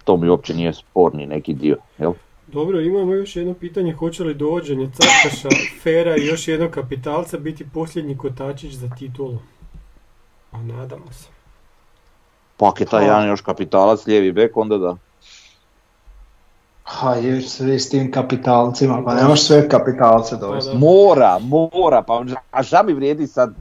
[0.04, 2.12] to mi uopće nije sporni neki dio, jel?
[2.46, 5.48] Dobro, imamo još jedno pitanje, hoće li dovođenje Carkaša,
[5.82, 9.38] Fera i još jednog kapitalca biti posljednji kotačić za titulu?
[10.50, 11.28] A nadamo se.
[12.56, 14.96] Pa ako je taj jedan još kapitalac, lijevi bek, onda da.
[16.84, 20.76] Ha, je sve s tim kapitalcima, pa ne možeš sve kapitalce dovesti.
[20.76, 23.54] Mora, mora, pa a šta mi vrijedi sad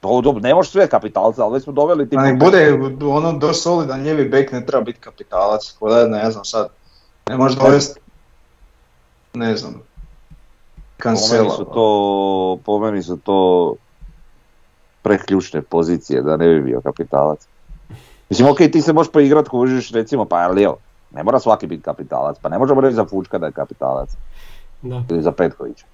[0.00, 2.16] to dobro, ne možeš sve kapitalce, ali već smo doveli ti...
[2.16, 6.68] Nek bude ono do solidan ljevi bek ne treba biti kapitalac, da ne znam sad,
[7.28, 8.00] ne možeš dovesti,
[9.34, 9.82] ne znam,
[10.96, 11.48] kancela.
[11.48, 13.74] Po meni su to, po meni su to
[15.02, 17.46] preključne pozicije da ne bi bio kapitalac.
[18.28, 20.78] Mislim, ok, ti se možeš poigrat kužiš recimo, pa ali evo,
[21.10, 24.10] ne mora svaki biti kapitalac, pa ne možemo reći za Fučka da je kapitalac.
[24.82, 25.02] Da.
[25.10, 25.86] Ili za Petkovića.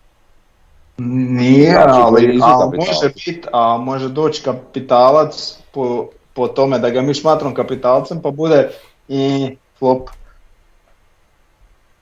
[0.99, 7.01] Nije, znači, ali, ali može biti, a može doći kapitalac po, po tome da ga
[7.01, 8.71] mi smatram kapitalcem pa bude
[9.09, 10.09] i flop.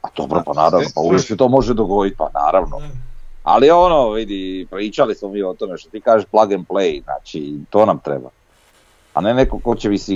[0.03, 2.81] A dobro, pa naravno, pa uvijek se to može dogoditi, pa naravno.
[3.43, 7.55] Ali ono, vidi, pričali smo mi o tome što ti kažeš plug and play, znači
[7.71, 8.29] to nam treba.
[9.15, 10.15] A ne neko ko će vi se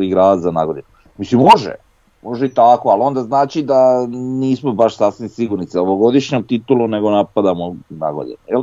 [0.00, 0.86] igravati za nagodinu.
[1.16, 1.74] Mislim, može,
[2.22, 7.10] Može i tako, ali onda znači da nismo baš sasvim sigurni za ovogodišnjom titulu, nego
[7.10, 8.62] napadamo na godinu, jel?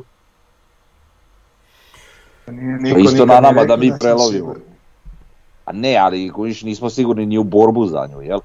[2.79, 4.55] Niko, isto na nama da mi prelovimo.
[5.65, 6.31] A ne, ali
[6.63, 8.39] nismo sigurni ni u borbu za nju, jel?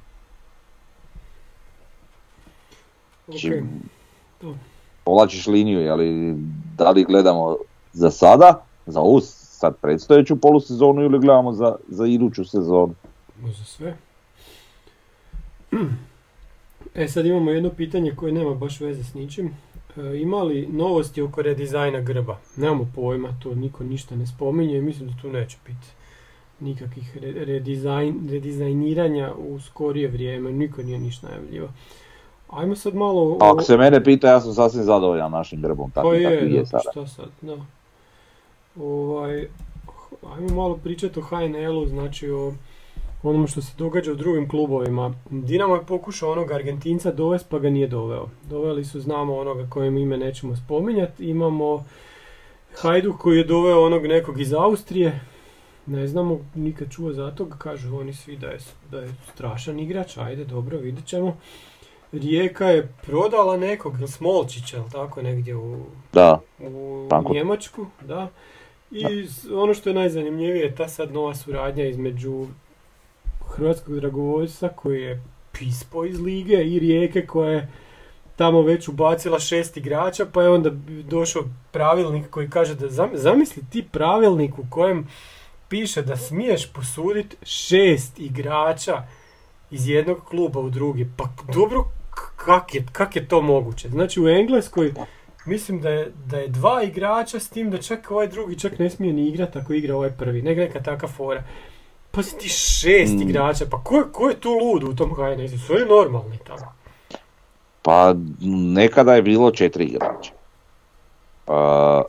[3.28, 3.62] Okay.
[5.04, 6.34] Povlačiš liniju, ali
[6.76, 7.56] da li gledamo
[7.92, 12.94] za sada, za ovu sad predstojeću polusezonu ili gledamo za, za iduću sezonu?
[13.42, 13.96] Za sve.
[16.94, 19.46] E sad imamo jedno pitanje koje nema baš veze s ničim.
[19.96, 22.38] E, ima li novosti oko redizajna grba?
[22.56, 25.86] Nemamo pojma, to niko ništa ne spominje mislim da tu neće biti
[26.60, 31.68] nikakvih redizajn, redizajniranja u skorije vrijeme, niko nije ništa najavljivo.
[32.50, 33.36] Ajmo sad malo...
[33.40, 37.06] Ako se mene pita, ja sam sasvim zadovoljan našim grbom, tako pa je, je Šta
[37.06, 37.56] sad, da.
[38.80, 39.48] Ovaj,
[40.34, 42.52] ajmo malo pričati o HNL-u, znači o
[43.22, 45.14] onom što se događa u drugim klubovima.
[45.30, 48.28] Dinamo je pokušao onog Argentinca dovesti pa ga nije doveo.
[48.48, 51.24] Doveli su, znamo onoga kojem ime nećemo spominjati.
[51.24, 51.84] Imamo
[52.74, 55.20] Hajduk koji je doveo onog nekog iz Austrije.
[55.86, 57.56] Ne znamo, nikad čuo za toga.
[57.58, 58.58] Kažu oni svi da je,
[58.90, 60.16] da je strašan igrač.
[60.16, 61.36] Ajde, dobro, vidit ćemo.
[62.12, 66.40] Rijeka je prodala nekog, Smolčića, ili tako, negdje u, da.
[66.60, 67.86] u Njemačku.
[68.06, 68.28] Da.
[68.90, 69.04] I
[69.54, 72.46] ono što je najzanimljivije je ta sad nova suradnja između
[73.50, 77.68] hrvatskog dragovoljstva koji je pispo iz lige i Rijeke koja je
[78.36, 80.70] tamo već ubacila šest igrača pa je onda
[81.04, 85.06] došao pravilnik koji kaže da zamisli ti pravilnik u kojem
[85.68, 89.02] piše da smiješ posuditi šest igrača
[89.70, 91.08] iz jednog kluba u drugi.
[91.16, 91.84] Pa dobro,
[92.36, 93.88] kak je, kak je to moguće?
[93.88, 94.92] Znači u Engleskoj
[95.46, 98.90] mislim da je, da je dva igrača s tim da čak ovaj drugi čak ne
[98.90, 100.42] smije ni igrati ako igra ovaj prvi.
[100.42, 101.44] Neka neka taka fora.
[102.10, 103.22] Pa ti šest mm.
[103.22, 105.58] igrača, pa ko, ko je tu lud u tom HNS-u?
[105.58, 106.72] Sve je normalni tamo.
[107.82, 108.14] Pa
[108.74, 110.32] nekada je bilo četiri igrača.
[111.46, 111.54] Uh,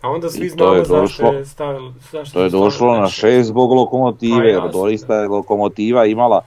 [0.02, 1.94] A onda svi znamo je zašto je stavilo.
[2.12, 6.42] Zašto to je došlo na šest zbog lokomotive, pa jer doista je lokomotiva imala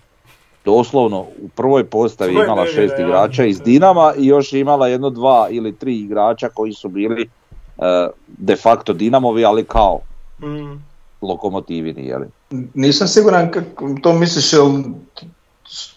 [0.65, 5.77] doslovno u prvoj postavi imala šest igrača iz Dinama i još imala jedno dva ili
[5.77, 7.29] tri igrača koji su bili
[7.77, 7.85] uh,
[8.27, 9.99] de facto Dinamovi, ali kao
[10.43, 10.85] mm.
[11.25, 12.27] Lokomotivini, jeli?
[12.75, 14.67] Nisam siguran kako to misliš, jel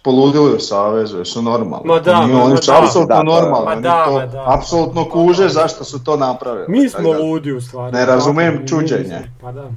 [0.02, 1.88] poludili u Savezu, su normalni.
[1.88, 6.04] Ma da, ma, oni su apsolutno normalni, ma da, ma da, apsolutno kuže zašto su
[6.04, 6.66] to napravili.
[6.68, 7.98] Mi smo ludi u stvari.
[7.98, 9.32] Ne razumijem čuđenje.
[9.42, 9.72] Pa da.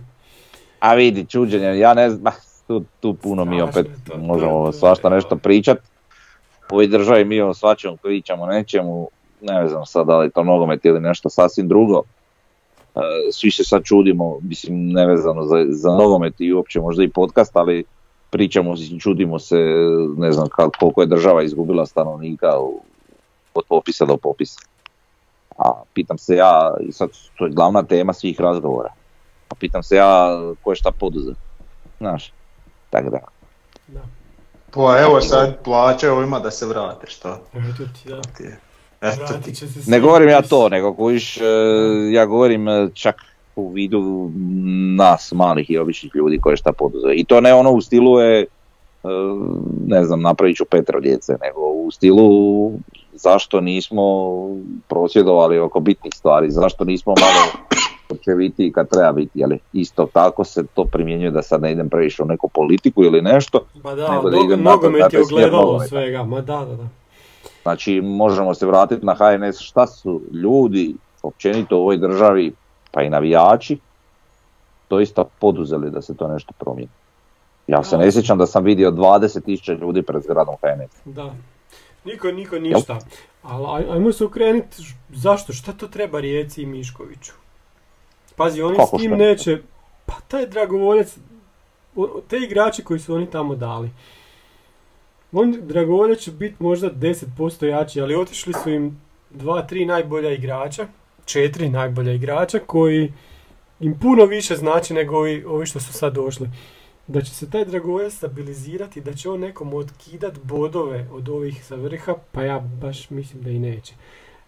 [0.81, 2.33] A vidi, čuđenje, ja ne znam,
[2.67, 3.87] tu, tu puno mi opet
[4.17, 5.79] možemo svašta nešto pričat.
[6.71, 9.09] U ovoj državi mi o svačemu pričamo, nečemu,
[9.41, 12.03] ne znam sad da li to nogomet ili nešto sasvim drugo.
[13.33, 17.85] Svi se sad čudimo, mislim nevezano za, za nogomet i uopće možda i podcast, ali
[18.31, 19.57] pričamo, čudimo se,
[20.17, 22.49] ne znam koliko je država izgubila stanovnika
[23.55, 24.61] od popisa do popisa.
[25.59, 28.93] A pitam se ja, i sad to je glavna tema svih razgovora,
[29.49, 31.35] a pitam se ja ko je šta poduzeo,
[31.99, 32.33] znaš,
[32.91, 33.19] tako da.
[33.89, 34.01] da.
[34.71, 37.29] Pa evo sad plaće ovima da se vrate, što?
[37.55, 38.70] Eto ti, da.
[39.01, 39.53] Eto ti.
[39.87, 41.45] Ne govorim ja to, nego kojiš, e,
[42.13, 43.17] ja govorim e, čak
[43.57, 44.31] u vidu
[44.97, 47.13] nas malih i običnih ljudi koje šta poduzeo.
[47.15, 48.47] I to ne ono u stilu je, e,
[49.87, 52.71] ne znam, napravit ću Petro djece, nego u stilu
[53.13, 54.03] zašto nismo
[54.89, 57.67] prosvjedovali oko bitnih stvari, zašto nismo malo
[58.11, 62.23] očeviti kad treba biti, ali isto tako se to primjenjuje da sad ne idem previše
[62.23, 63.67] u neku politiku ili nešto.
[63.85, 67.00] Ma da, nego da idem nogomet je ogledalo svega, ma da, da, da.
[67.63, 72.53] Znači možemo se vratiti na HNS, šta su ljudi općenito u ovoj državi,
[72.91, 73.79] pa i navijači,
[74.91, 76.93] doista poduzeli da se to nešto promijeni.
[77.67, 80.91] Ja se ne sjećam da sam vidio 20.000 ljudi pred zgradom HNS.
[81.05, 81.35] Da,
[82.05, 82.99] niko, niko ništa.
[83.43, 87.33] Ali ajmo se okrenuti, zašto, šta to treba Rijeci i Miškoviću?
[88.37, 89.59] Pazi, oni s tim neće,
[90.07, 91.19] pa taj dragovoljac,
[92.29, 93.91] te igrači koji su oni tamo dali,
[95.33, 99.01] on dragovoljac će biti možda 10% jači, ali otišli su im
[99.31, 100.87] dva, tri najbolja igrača,
[101.25, 103.13] četiri najbolja igrača koji
[103.81, 106.51] im puno više znači nego ovi, ovi što su sad došli.
[107.07, 111.75] Da će se taj dragovoljac stabilizirati, da će on nekom otkidat bodove od ovih sa
[111.75, 113.95] vrha, pa ja baš mislim da i neće.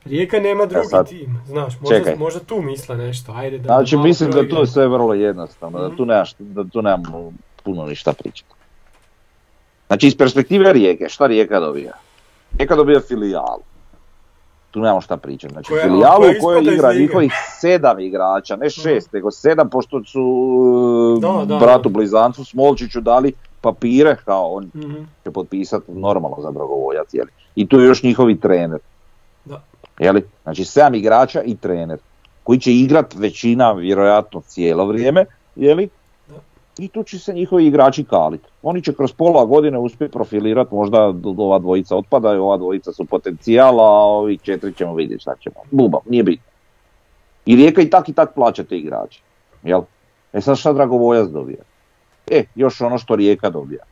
[0.05, 3.65] Rijeka nema drugi tim, znaš, možda, možda tu misle nešto, ajde da...
[3.65, 7.33] Znači mislim da to je sve vrlo jednostavno, da tu, nemaš, da tu nemamo
[7.65, 8.62] puno ništa pričati.
[9.93, 11.93] Znači iz perspektive Rijeke, šta Rijeka dobija?
[12.59, 13.63] Rijeka dobija filijalu.
[14.71, 15.53] Tu nemamo šta pričati.
[15.53, 21.19] Znači koja, filijalu u kojoj igra njihovih sedam igrača, ne šest, nego sedam, pošto su
[21.21, 27.31] da, bratu Blizancu Smolčiću dali papire, kao on mm će potpisati normalno za dragovoljac, jeli.
[27.55, 28.79] I tu je još njihovi trener.
[29.45, 29.63] Da.
[29.99, 30.23] Jeli?
[30.43, 31.99] Znači sedam igrača i trener
[32.43, 35.25] koji će igrat većina vjerojatno cijelo vrijeme,
[35.57, 35.89] jeli?
[36.79, 38.49] I tu će se njihovi igrači kaliti.
[38.63, 43.83] Oni će kroz pola godine uspjeti profilirati, možda ova dvojica otpadaju, ova dvojica su potencijala,
[43.83, 45.57] a ovi četiri ćemo vidjeti šta ćemo.
[45.71, 46.45] Buba, nije bitno.
[47.47, 49.21] I Rijeka i tak i tak plaća te igrače.
[49.63, 49.83] Jel?
[50.33, 51.63] E sad šta Dragovoljac dobija?
[52.31, 53.85] E, još ono što Rijeka dobija.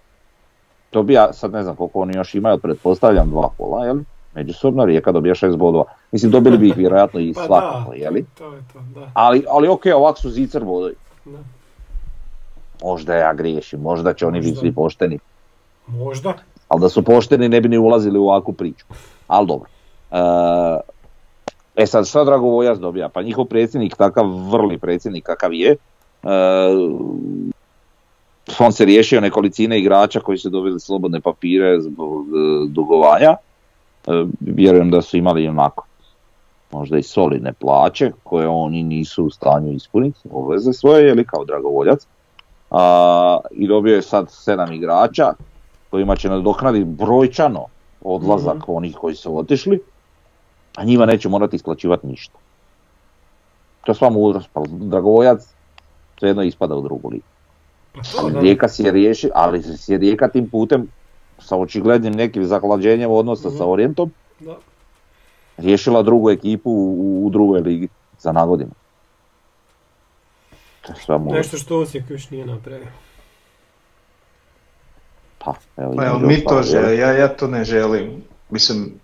[0.93, 3.99] Dobija, sad ne znam koliko oni još imaju, pretpostavljam dva pola, jel?
[4.35, 5.85] Međusobno Rijeka dobija šest bodova.
[6.13, 8.25] Mislim, dobili bi ih vjerojatno i pa svakako, jeli?
[8.39, 9.11] To je to, da.
[9.15, 10.95] Ali, ali ok, ovak su zicer bodovi.
[12.83, 15.19] Možda ja griješim, možda će oni biti svi pošteni.
[15.87, 16.35] Možda.
[16.69, 18.85] Ali da su pošteni ne bi ni ulazili u ovakvu priču.
[19.27, 19.69] Ali dobro.
[20.11, 23.09] E, e sad šta Dragovoljac dobija?
[23.09, 25.77] Pa njihov predsjednik, takav vrli predsjednik kakav je, e,
[28.59, 33.37] on se riješio nekolicine igrača koji su dobili slobodne papire zbog e, dugovanja.
[34.41, 35.85] Vjerujem da su imali onako
[36.73, 42.07] možda i solidne plaće koje oni nisu u stanju ispuniti, obveze svoje, jeli kao dragovoljac
[42.71, 45.33] a, i dobio je sad sedam igrača
[45.91, 47.65] kojima će nadoknaditi brojčano
[48.01, 49.81] odlazak mm onih koji su otišli,
[50.77, 52.39] a njima neće morati isplaćivati ništa.
[53.85, 55.55] To je sva mudrost, pa Dragovoljac
[56.21, 57.25] jedno ispada u drugu ligu.
[57.93, 60.89] Pa ali Rijeka si je riješi, ali si je Rijeka tim putem
[61.39, 63.67] sa očiglednim nekim zahlađenjem odnosa mm sa.
[63.67, 64.11] Orijentom
[64.41, 64.57] da.
[65.57, 68.71] riješila drugu ekipu u, u drugoj ligi za nagodinu.
[71.31, 72.89] Nešto što Osijek još nije napravio.
[75.45, 78.25] Pa, evo, pa, evo mi to želi, ja, ja to ne želim.
[78.51, 79.01] Mislim,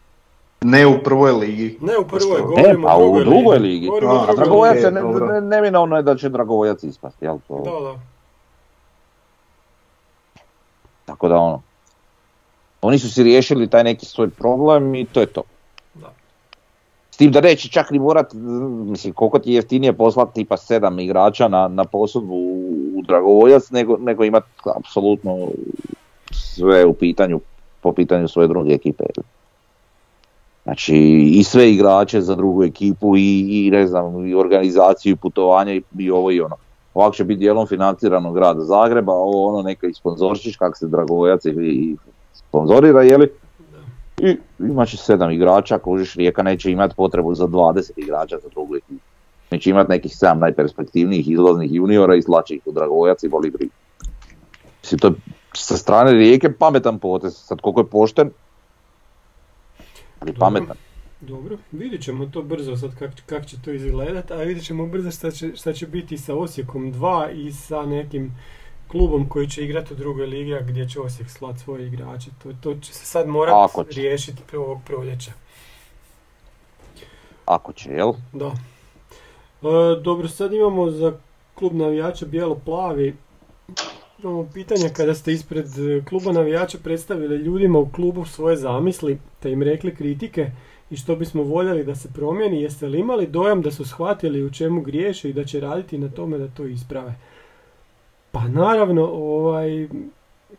[0.61, 1.79] ne u prvoj ligi.
[1.81, 3.91] Ne u prvoj, govorimo e, pa u drugoj ligi.
[3.91, 4.07] ligi.
[4.07, 7.63] A, a Dragovoljac je, ne, ne, neminovno je da će Dragovoljac ispasti, jel to?
[7.65, 8.01] Da, da.
[11.05, 11.63] Tako da ono,
[12.83, 15.43] oni su si riješili taj neki svoj problem i to je to.
[17.17, 18.33] S tim da neće čak ni morat,
[18.85, 22.35] mislim koliko ti je jeftinije poslati tipa sedam igrača na, na posudbu
[22.95, 24.47] u, Dragovoljac nego, nego imati
[24.77, 25.49] apsolutno
[26.33, 27.41] sve u pitanju,
[27.81, 29.05] po pitanju svoje druge ekipe.
[30.65, 30.97] Znači
[31.33, 35.83] i sve igrače za drugu ekipu i, i ne znam, i organizaciju i putovanja i,
[35.99, 36.57] i ovo i ono.
[36.95, 41.45] Ovako će biti dijelom financirano grada Zagreba, ovo ono neka i sponzorčić kak se Dragovoljac
[41.45, 41.97] i, i
[42.33, 43.31] sponzorira, jeli?
[44.23, 48.77] I imat će sedam igrača, kužiš Rijeka neće imati potrebu za 20 igrača za drugu
[48.77, 49.05] ekipu.
[49.51, 53.73] Neće imati nekih sedam najperspektivnijih izlaznih juniora i slači ih u Dragojac i boli brigu.
[54.83, 55.15] Mislim, to je
[55.53, 57.37] sa strane Rijeke pametan potez.
[57.37, 58.31] Sad koliko je pošten,
[60.21, 60.77] ali pametan.
[61.21, 65.11] Dobro, vidit ćemo to brzo sad kako kak će to izgledat, a vidit ćemo brzo
[65.11, 68.33] šta će, šta će biti sa Osijekom 2 i sa nekim
[68.97, 72.31] klubom koji će igrati u drugoj ligi, gdje će Osijek slati svoje igrače.
[72.43, 75.33] To, to će se sad morati riješiti ovog proljeća.
[77.47, 78.13] Ako će, jel?
[78.33, 78.47] Da.
[79.63, 81.13] E, dobro, sad imamo za
[81.55, 83.17] klub navijača bijelo-plavi.
[84.23, 85.67] Imamo pitanje kada ste ispred
[86.09, 90.51] kluba navijača predstavili ljudima u klubu svoje zamisli, te im rekli kritike
[90.91, 94.51] i što bismo voljeli da se promijeni, jeste li imali dojam da su shvatili u
[94.51, 97.15] čemu griješe i da će raditi na tome da to isprave?
[98.37, 99.89] Pa naravno, ovaj,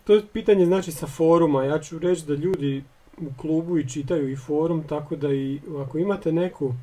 [0.04, 1.64] to je pitanje znači sa foruma.
[1.64, 2.84] Ja ću reći da ljudi
[3.18, 6.74] u klubu i čitaju i forum, tako da i ako imate neku,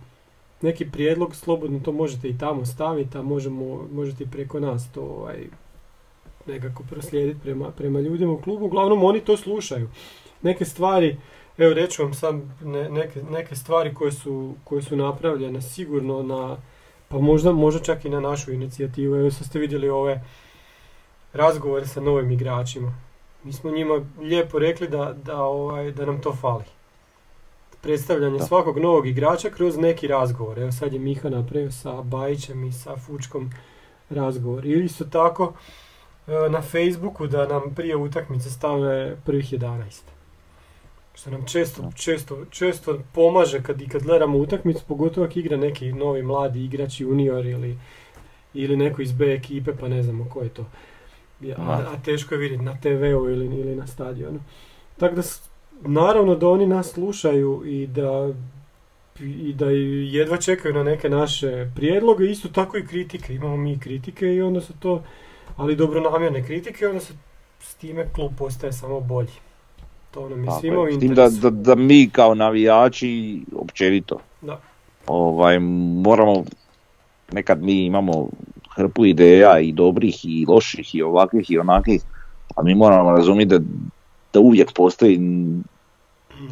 [0.62, 5.01] neki prijedlog, slobodno to možete i tamo staviti, a možemo, možete i preko nas to
[5.01, 5.38] ovaj,
[6.47, 8.66] nekako proslijediti prema, prema ljudima u klubu.
[8.66, 9.88] Uglavnom oni to slušaju.
[10.42, 11.16] Neke stvari,
[11.59, 12.34] evo reću vam sad
[12.90, 16.57] neke, neke stvari koje su, koje su napravljene sigurno na,
[17.09, 19.16] pa možda, možda čak i na našu inicijativu.
[19.16, 20.20] Evo ste vidjeli ove
[21.35, 22.95] razgovore sa novim igračima.
[23.45, 26.64] Mi smo njima lijepo rekli da, da, ovaj, da nam to fali.
[27.80, 30.59] Predstavljanje svakog novog igrača kroz neki razgovor.
[30.59, 33.51] Evo sad je Miha napravio sa Bajićem i sa Fučkom
[34.11, 34.66] razgovor.
[34.66, 35.53] Ili su tako
[36.26, 40.03] e, na Facebooku da nam prije utakmice stave prvih 11.
[41.14, 46.22] Što nam često, često, često pomaže kad, kad gledamo utakmicu, pogotovo ako igra neki novi
[46.22, 47.78] mladi igrač junior ili,
[48.55, 50.66] ili neko iz B ekipe, pa ne znamo ko je to
[51.59, 54.41] a, a teško je vidjeti na TV-u ili, ili na stadionu.
[54.97, 55.22] Tako da
[55.80, 58.32] naravno da oni nas slušaju i da
[59.20, 59.70] i da
[60.11, 63.35] jedva čekaju na neke naše prijedloge, isto tako i kritike.
[63.35, 65.03] Imamo mi kritike i onda su to,
[65.57, 67.12] ali dobronamjerne kritike, onda se
[67.61, 69.32] s time klub postaje samo bolji.
[70.11, 74.61] To ono mi svima u da, da, da, mi kao navijači, općenito, da.
[75.07, 75.59] Ovaj,
[76.05, 76.45] moramo,
[77.32, 78.28] nekad mi imamo
[78.77, 82.03] hrpu ideja i dobrih i loših i ovakvih i onakvih,
[82.57, 83.64] a mi moramo razumjeti da,
[84.33, 85.18] da uvijek postoji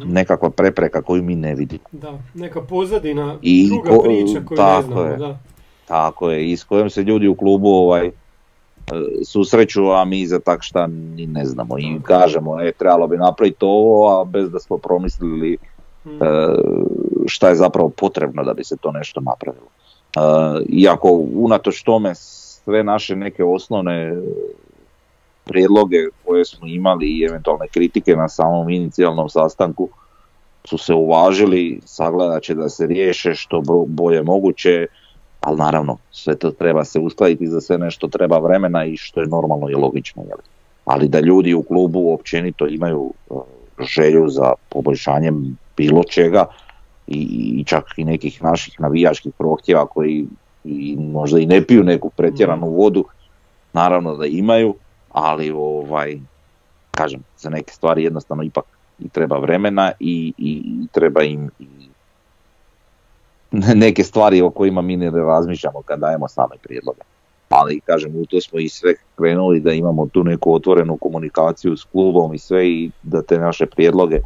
[0.05, 1.83] nekakva prepreka koju mi ne vidimo.
[1.91, 5.01] Da, neka pozadina, I druga priča koju tako ne znamo.
[5.01, 5.39] Je, da.
[5.85, 8.11] Tako je, i s kojom se ljudi u klubu ovaj, e,
[9.25, 11.79] susreću, a mi za tak šta ni ne znamo.
[11.79, 15.57] I kažemo, e, trebalo bi napraviti ovo, a bez da smo promislili
[16.03, 16.15] hmm.
[16.21, 16.25] e,
[17.27, 19.67] šta je zapravo potrebno da bi se to nešto napravilo.
[20.69, 24.21] Iako unatoč tome sve naše neke osnovne
[25.43, 29.89] prijedloge koje smo imali i eventualne kritike na samom inicijalnom sastanku
[30.65, 34.87] su se uvažili, sagledat će da se riješe što bolje moguće,
[35.41, 39.27] ali naravno sve to treba se uskladiti za sve nešto treba vremena i što je
[39.27, 40.23] normalno i logično.
[40.27, 40.37] Jel?
[40.85, 43.33] Ali da ljudi u klubu općenito imaju e,
[43.83, 46.45] želju za poboljšanjem bilo čega,
[47.15, 50.25] i čak i nekih naših navijačkih prohtjeva koji
[50.63, 52.75] i možda i ne piju neku pretjeranu mm.
[52.75, 53.05] vodu,
[53.73, 54.75] naravno da imaju,
[55.11, 56.19] ali ovaj,
[56.91, 58.65] kažem, za neke stvari jednostavno ipak
[58.99, 61.67] i treba vremena i, i, treba im i
[63.85, 67.01] neke stvari o kojima mi ne razmišljamo kad dajemo same prijedloge.
[67.49, 71.83] Ali kažem, u to smo i sve krenuli da imamo tu neku otvorenu komunikaciju s
[71.83, 74.19] klubom i sve i da te naše prijedloge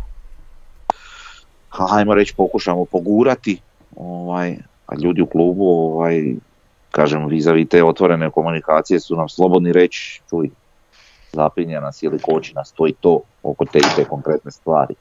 [1.69, 3.59] hajmo reći pokušamo pogurati,
[3.95, 4.57] ovaj,
[4.87, 6.35] a ljudi u klubu, ovaj,
[6.91, 10.49] kažem, vizavi te otvorene komunikacije su nam slobodni reći, čuj,
[11.31, 14.95] zapinja nas ili koči nas to i to oko te i te konkretne stvari.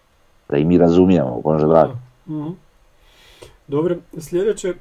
[0.49, 1.93] Da i mi razumijemo, može dragi.
[2.29, 2.49] Mhm.
[3.69, 4.75] Dobro, sljedeće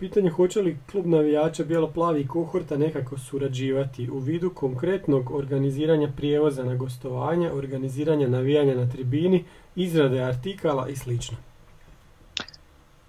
[0.00, 6.64] pitanje, hoće li klub navijača Bijelo-plavi i kohorta nekako surađivati u vidu konkretnog organiziranja prijevoza
[6.64, 9.44] na gostovanja, organiziranja navijanja na tribini,
[9.76, 11.10] izrade artikala i sl.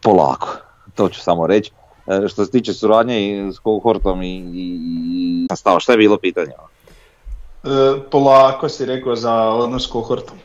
[0.01, 0.47] Polako,
[0.95, 1.71] to ću samo reći.
[2.07, 6.51] E, što se tiče suradnje s kohortom i, i, stava, šta je bilo pitanje?
[6.51, 7.67] E,
[8.11, 10.37] polako si rekao za odnos s kohortom.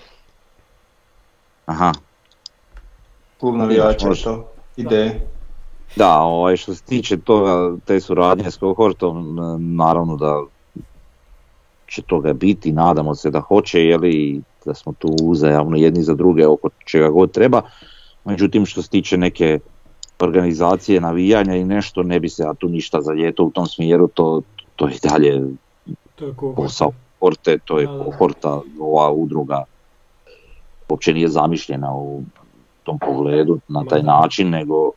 [1.67, 1.93] Aha.
[3.41, 5.09] Klub navijača, to ideje.
[5.09, 5.41] Da,
[6.01, 9.38] ovaj, što se tiče toga, te suradnje s kohortom,
[9.76, 10.40] naravno da
[11.86, 16.47] će toga biti, nadamo se da hoće, jeli, da smo tu uzajamno jedni za druge
[16.47, 17.62] oko čega god treba.
[18.24, 19.59] Međutim, što se tiče neke
[20.18, 24.09] organizacije, navijanja i nešto, ne bi se ja tu ništa za ljeto u tom smjeru,
[24.09, 24.43] to,
[24.76, 25.43] to je dalje
[26.14, 29.64] to je posao kohorte, to je kohorta, ova udruga
[30.93, 32.22] uopće nije zamišljena u
[32.82, 34.90] tom pogledu na taj način, nego,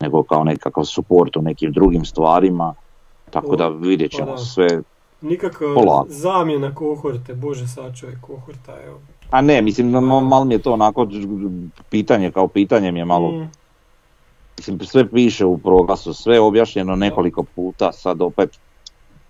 [0.00, 2.74] nego kao nekakav suport u nekim drugim stvarima,
[3.30, 4.82] tako da vidjet ćemo pa sve
[5.20, 9.00] Nikakva zamjena kohorte, bože sačuvaj kohorta, evo.
[9.30, 11.08] A ne, mislim, malo mi je to onako
[11.90, 13.30] pitanje kao pitanje mi je malo...
[13.30, 13.50] Mm.
[14.58, 18.58] Mislim, sve piše u proglasu, sve objašnjeno nekoliko puta, sad opet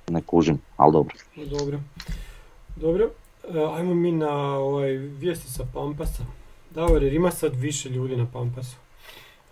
[0.08, 1.14] ne kužim, ali dobro.
[1.36, 1.78] Dobro.
[2.76, 3.10] Dobro,
[3.54, 6.22] e, ajmo mi na ovaj, vijesti sa Pampasa.
[6.70, 8.76] Davor, jer ima sad više ljudi na Pampasu?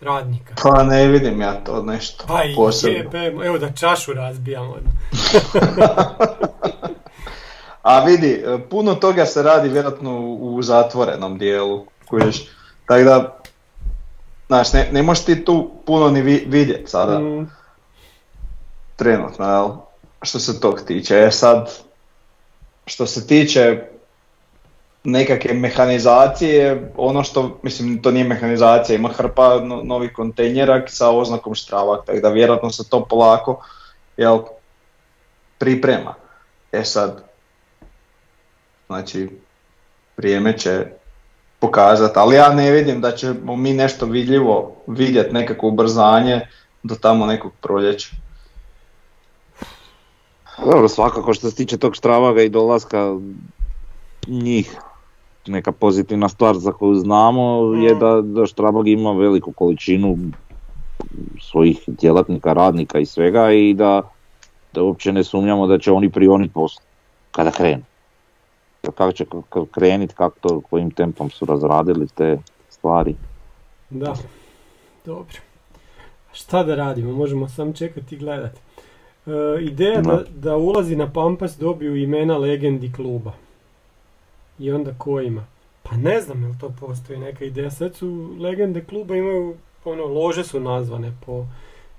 [0.01, 0.53] Radnika.
[0.63, 3.43] Pa ne vidim ja to nešto pa posebno.
[3.45, 4.75] evo da čašu razbijamo.
[7.81, 11.85] A vidi, puno toga se radi vjerojatno u zatvorenom dijelu.
[12.09, 12.47] Kuješ.
[12.85, 13.37] Tako da,
[14.47, 17.19] znaš, ne, ne možeš ti tu puno ni vidjeti sada.
[17.19, 17.51] Mm.
[18.95, 19.69] Trenutno, jel?
[20.21, 21.15] Što se tog tiče.
[21.15, 21.71] E sad,
[22.85, 23.83] što se tiče
[25.07, 32.05] nekakve mehanizacije, ono što, mislim, to nije mehanizacija, ima hrpa novih kontejnera sa oznakom štravak,
[32.05, 33.63] tako da vjerojatno se to polako
[34.17, 34.39] jel,
[35.57, 36.13] priprema.
[36.71, 37.23] E sad,
[38.87, 39.29] znači,
[40.17, 40.85] vrijeme će
[41.59, 46.41] pokazati, ali ja ne vidim da ćemo mi nešto vidljivo vidjeti, nekako ubrzanje
[46.83, 48.09] do tamo nekog proljeća.
[50.65, 53.15] Dobro, svakako što se tiče tog štravaga i dolaska
[54.27, 54.77] njih
[55.47, 57.99] neka pozitivna stvar za koju znamo je mm.
[57.99, 60.17] da, da Štrabag ima veliku količinu
[61.41, 64.01] svojih djelatnika, radnika i svega i da,
[64.73, 66.81] da uopće ne sumnjamo da će oni prioniti poslu
[67.31, 67.83] kada krenu.
[68.95, 69.25] Kako će
[69.71, 72.37] kreniti, kako to, kojim tempom su razradili te
[72.69, 73.15] stvari.
[73.89, 74.15] Da,
[75.05, 75.37] dobro.
[76.31, 78.59] Šta da radimo, možemo sam čekati i gledati.
[79.25, 79.31] E,
[79.61, 83.33] ideja da, da ulazi na Pampas dobiju imena legendi kluba.
[84.59, 85.45] I onda ko ima?
[85.83, 87.71] Pa ne znam jel to postoji neka ideja.
[87.71, 89.55] Sad su legende kluba imaju,
[89.85, 91.45] ono, lože su nazvane po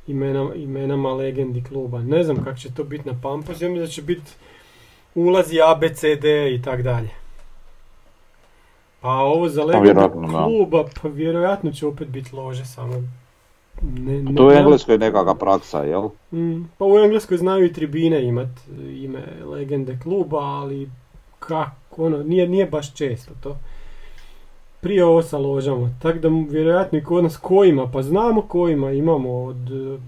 [0.06, 2.02] imenama, imenama legendi kluba.
[2.02, 3.60] Ne znam kako će to biti na Pampas.
[3.60, 4.32] Ja mislim da će biti
[5.14, 7.10] ulazi A, B, C, D i tak dalje.
[9.00, 12.94] Pa ovo za pa legendu kluba, pa vjerojatno će opet biti lože samo.
[13.82, 16.08] Ne, ne, to u Engleskoj je nekakva praksa, jel?
[16.32, 18.48] Mm, pa u Engleskoj znaju i tribine imat
[18.78, 20.90] ime legende kluba, ali
[21.38, 23.56] kako, ono, nije, nije baš često to.
[24.80, 29.42] Prije ovo sa ložama, tako da vjerojatno i kod nas kojima, pa znamo kojima, imamo
[29.44, 29.56] od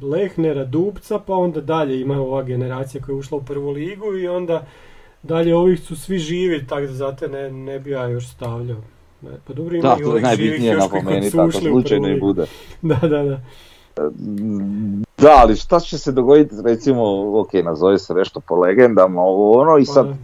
[0.02, 4.28] Lehnera, Dubca, pa onda dalje ima ova generacija koja je ušla u prvu ligu i
[4.28, 4.66] onda
[5.22, 8.80] dalje ovih su svi živi, tako da zato ne, ne bi ja još stavljao.
[9.46, 12.26] Pa dobro ima i ovih živih još koji su ušli u prvu ligu.
[12.26, 12.46] Bude.
[12.82, 13.40] da, da, da.
[15.18, 17.02] Da, ali šta će se dogoditi, recimo,
[17.40, 20.14] ok, nazove se nešto po legendama, ovo ono i sad pa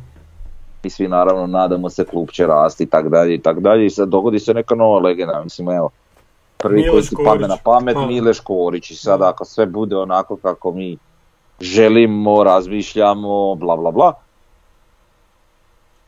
[0.86, 3.90] i svi naravno nadamo se klub će rasti i tak dalje i tak dalje i
[3.90, 5.90] sad dogodi se neka nova legenda, mislim evo
[6.56, 8.06] prvi koji ti padne na pamet ha.
[8.06, 10.98] Mile Škorić i sad ako sve bude onako kako mi
[11.60, 14.12] želimo, razmišljamo, bla bla bla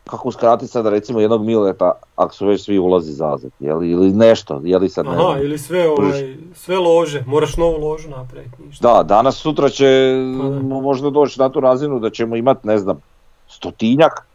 [0.08, 4.60] kako uskratiti sad recimo jednog Mileta ako su već svi ulazi zazad, jeli, ili nešto,
[4.64, 8.62] jeli sad ne Aha, ili sve, ovaj, sve lože, moraš novu ložu napraviti.
[8.66, 8.88] Ništa.
[8.88, 13.00] Da, danas sutra će pa možda doći na tu razinu da ćemo imati, ne znam,
[13.48, 14.27] stotinjak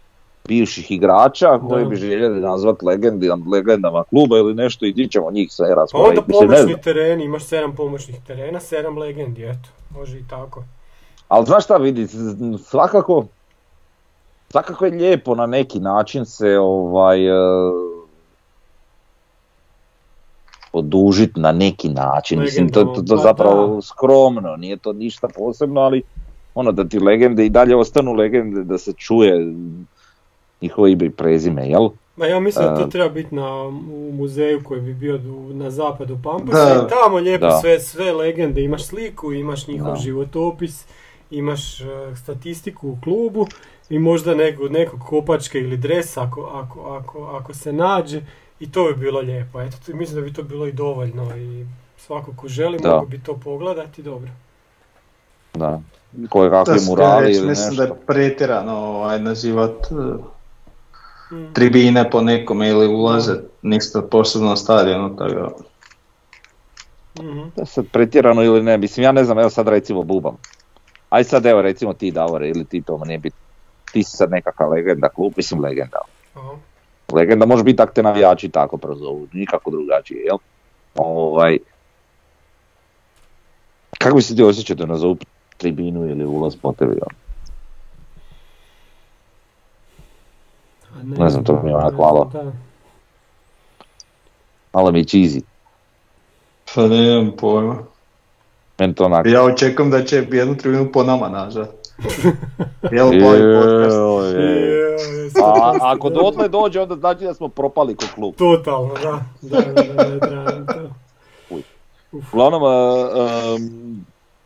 [0.48, 5.52] bivših igrača koji bi željeli nazvati legendi, legendama kluba ili nešto i ti ćemo njih
[5.52, 6.22] sve raspraviti.
[6.32, 9.70] Pa onda pomoćni tereni, imaš sedam pomoćnih terena, sedam legendi, eto,
[10.00, 10.64] može i tako.
[11.28, 12.08] Ali znaš šta vidi,
[12.64, 13.26] svakako,
[14.50, 17.94] svakako je lijepo na neki način se ovaj, uh,
[20.74, 22.40] odužiti na neki način.
[22.40, 26.02] Mislim, to, to, to pa zapravo skromno, nije to ništa posebno, ali
[26.56, 29.54] ono da ti legende i dalje ostanu legende, da se čuje
[30.64, 31.90] njihovo ime i prezime, jel?
[32.16, 35.20] Ma ja mislim da to treba biti na, u muzeju koji bi bio
[35.54, 40.86] na zapadu Pampusa i tamo lijepo sve, sve legende, imaš sliku, imaš njihov životopis,
[41.32, 43.48] imaš uh, statistiku u klubu
[43.90, 48.22] i možda nekog, nekog kopačke ili dres ako, ako, ako, ako se nađe
[48.60, 49.62] i to bi bilo lijepo.
[49.62, 51.66] Eto, mislim da bi to bilo i dovoljno i
[51.98, 54.30] svako ko želi mogu bi to pogledati, dobro.
[55.54, 55.82] Da,
[56.30, 57.70] koje kakvi murali ili nešto.
[57.70, 60.34] Mislim da je pretjerano ovaj, nazivat Mm.
[61.54, 65.50] Tribine po nekome ili ulaze ništa posebno na stadionu, tako da.
[67.24, 70.38] mm Da sad pretjerano ili ne, mislim ja ne znam, evo sad recimo bubam.
[71.10, 73.36] Aj sad evo recimo ti Davore ili ti to nije biti,
[73.92, 76.00] ti si sad nekakva legenda klub, mislim legenda.
[76.36, 76.60] uh
[77.14, 80.38] Legenda može biti tak te navijači tako prozovu, nikako drugačije, jel?
[80.96, 81.58] Ovaj,
[83.98, 85.18] kako bi se ti osjećao da nazovu
[85.58, 87.00] tribinu ili ulaz po tebi?
[91.04, 92.32] Ne, ne znam, to mi je onak malo...
[94.74, 95.42] Malo mi je cheesy.
[96.76, 97.76] Pa nemam pojma.
[98.80, 99.26] Meni to onak...
[99.26, 101.70] Ja očekujem da će jednu tribinu po nama nazvat.
[102.92, 103.98] Jel podcast?
[105.44, 108.36] A ako dotle dođe, onda znači da smo propali ko klub.
[108.36, 109.20] Totalno, da.
[109.42, 110.90] Da, da, da, da,
[112.12, 112.62] Uglavnom,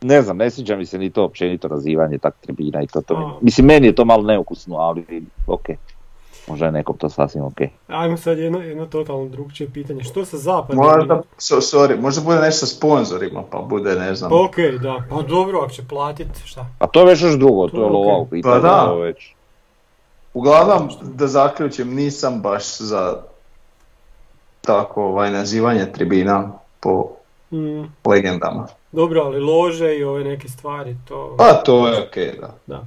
[0.01, 3.01] ne znam, ne sviđa mi se ni to općenito razivanje tak tribina i to.
[3.01, 3.39] to.
[3.41, 5.65] Mislim, meni je to malo neukusno, ali ok.
[6.47, 7.57] Možda je nekom to sasvim ok.
[7.87, 10.03] Ajmo sad jedno, jedno totalno drugčije pitanje.
[10.03, 10.85] Što sa zapadom?
[10.85, 14.31] Možda, so, sorry, možda bude nešto sa sponzorima, pa bude, ne znam.
[14.33, 15.03] Ok, da.
[15.09, 16.65] Pa dobro, ako će platit, šta?
[16.79, 18.93] A to je već još drugo, to, to je lova u Pa da.
[18.93, 19.33] Već.
[20.33, 23.17] Uglavnom, da zaključim, nisam baš za
[24.61, 27.09] tako ovaj, nazivanje tribina po
[27.51, 27.83] mm.
[28.05, 28.67] legendama.
[28.91, 31.35] Dobro, ali lože i ove neke stvari, to...
[31.37, 32.53] Pa to je okej, okay, da.
[32.67, 32.83] da.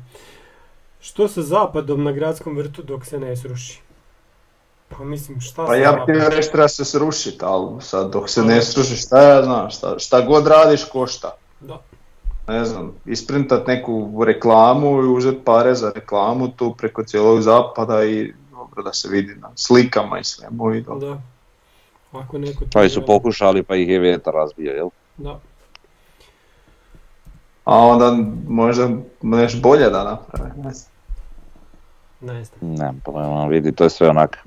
[1.01, 3.81] Što sa zapadom na gradskom vrtu dok se ne sruši?
[4.89, 8.63] Pa mislim, šta Pa ja ti reći treba se srušiti, ali sad dok se ne
[8.63, 11.31] sruši, šta ja znam, šta, šta god radiš košta.
[11.61, 11.81] Da.
[12.49, 18.33] Ne znam, isprintat neku reklamu i uzeti pare za reklamu tu preko cijelog zapada i
[18.51, 21.09] dobro da se vidi na slikama i svemu i dobro.
[21.09, 21.21] Da.
[22.19, 24.89] Ako neko pa su pokušali pa ih je vjetar razbio, jel?
[25.17, 25.41] Da.
[27.65, 28.17] A onda
[28.49, 28.89] možda
[29.23, 30.90] nešto bolje da naprave, ne znam.
[32.21, 32.75] Ne znam.
[32.75, 34.39] Nemam pojma, vidi, to je sve onak...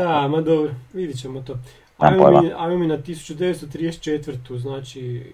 [0.00, 1.58] Da, ma dobro, vidit ćemo to.
[1.98, 4.58] Ajmo mi, ajmo mi na 1934.
[4.58, 5.32] Znači,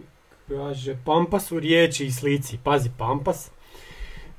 [0.48, 2.58] kaže, Pampas u riječi i slici.
[2.64, 3.50] Pazi, Pampas.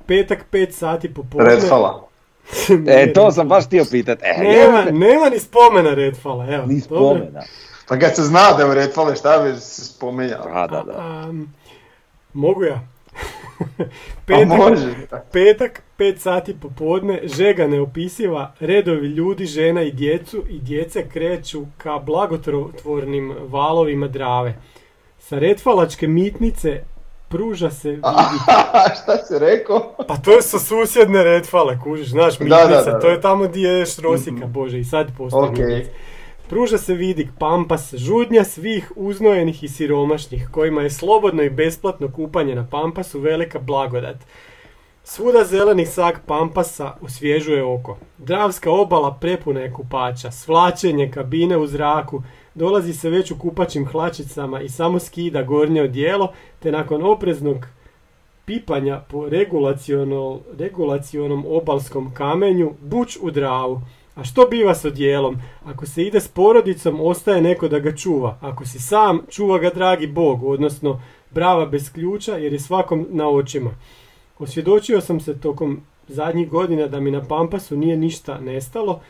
[0.06, 1.54] Petak 5 sati popodne.
[1.54, 2.08] Redfala.
[2.88, 4.18] e, to sam baš htio pitat.
[4.22, 6.66] E, nema, nema ni spomena Redfala, evo.
[6.66, 7.42] Ni spomena.
[7.88, 10.44] Pa kad se zna da je u Redfale, šta bi se spomenjao?
[10.44, 11.32] Da, da, da.
[12.32, 12.80] mogu ja?
[14.26, 14.94] petak, može.
[15.32, 21.98] petak, 5 sati popodne, žega neopisiva, redovi ljudi, žena i djecu i djece kreću ka
[21.98, 24.54] blagotvornim valovima drave.
[25.18, 26.80] Sa retfalačke mitnice
[27.28, 28.02] pruža se vidi...
[29.02, 29.94] šta si rekao?
[30.08, 34.52] Pa to su susjedne retfale, kužiš, znaš, mitnica, to je tamo gdje je Šrosika, mm
[34.52, 35.84] bože, i sad postoji okay.
[36.52, 42.54] Pruža se vidik Pampas, žudnja svih uznojenih i siromašnih, kojima je slobodno i besplatno kupanje
[42.54, 44.16] na Pampasu velika blagodat.
[45.04, 47.98] Svuda zelenih sak Pampasa osvježuje oko.
[48.18, 52.22] Dravska obala prepuna je kupača, svlačenje kabine u zraku,
[52.54, 57.66] dolazi se već u kupačim hlačicama i samo skida gornje odijelo, te nakon opreznog
[58.44, 59.28] pipanja po
[60.58, 63.80] regulacionom obalskom kamenju, buć u dravu.
[64.14, 65.36] A što biva s odjelom?
[65.64, 68.38] Ako se ide s porodicom, ostaje neko da ga čuva.
[68.40, 73.28] Ako si sam, čuva ga dragi Bog, odnosno brava bez ključa jer je svakom na
[73.28, 73.70] očima.
[74.38, 79.00] Osvjedočio sam se tokom zadnjih godina da mi na Pampasu nije ništa nestalo,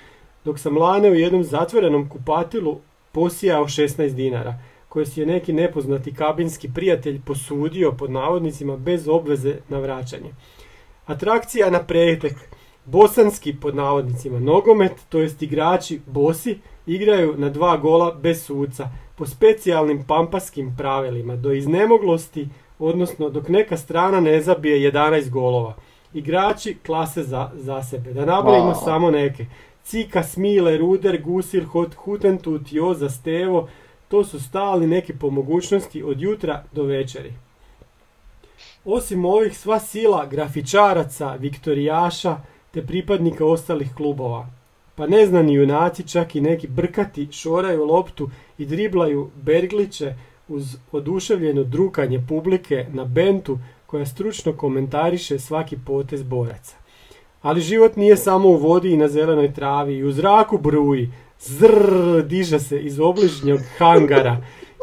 [0.45, 2.79] dok sam lane u jednom zatvorenom kupatilu
[3.13, 9.57] posijao 16 dinara, koje si je neki nepoznati kabinski prijatelj posudio pod navodnicima bez obveze
[9.69, 10.31] na vraćanje.
[11.07, 12.35] Atrakcija na pretek–
[12.85, 19.27] Bosanski pod navodnicima nogomet, to jest igrači bosi, igraju na dva gola bez suca, po
[19.27, 25.75] specijalnim pampaskim pravilima, do iznemoglosti, odnosno dok neka strana ne zabije 11 golova.
[26.15, 28.13] Igrači klase za, za sebe.
[28.13, 29.47] Da nabrojimo samo neke.
[29.85, 33.69] Cika, Smile, Ruder, Gusir, Hot, Hutentut, Joza, Stevo,
[34.09, 37.33] to su stali neki po mogućnosti od jutra do večeri.
[38.85, 42.37] Osim ovih sva sila grafičaraca, viktorijaša,
[42.73, 44.47] te pripadnika ostalih klubova.
[44.95, 50.15] Pa neznani junaci čak i neki brkati šoraju loptu i driblaju Bergliće
[50.49, 56.77] uz oduševljeno drukanje publike na bentu koja stručno komentariše svaki potez boraca.
[57.43, 61.11] Ali život nije samo u vodi i na zelenoj travi i u zraku bruji.
[61.41, 64.37] Zrrr diže se iz obližnjeg hangara.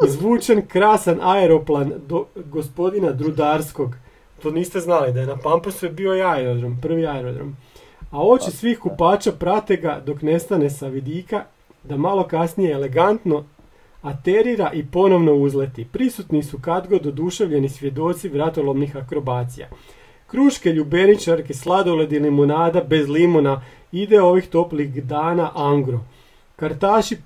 [0.07, 3.95] Izvučen krasan aeroplan do gospodina Drudarskog.
[4.41, 7.55] To niste znali da je na Pampasu je bio aerodrom, prvi aerodrom
[8.11, 11.43] a oči svih kupača prate ga dok nestane sa vidika,
[11.83, 13.43] da malo kasnije elegantno
[14.01, 15.85] aterira i ponovno uzleti.
[15.91, 19.69] Prisutni su kadgod oduševljeni svjedoci vratolomnih akrobacija.
[20.27, 25.99] Kruške, ljubeničarke, sladoled i limonada bez limuna ide ovih toplih dana angro.
[26.55, 27.17] Kartaši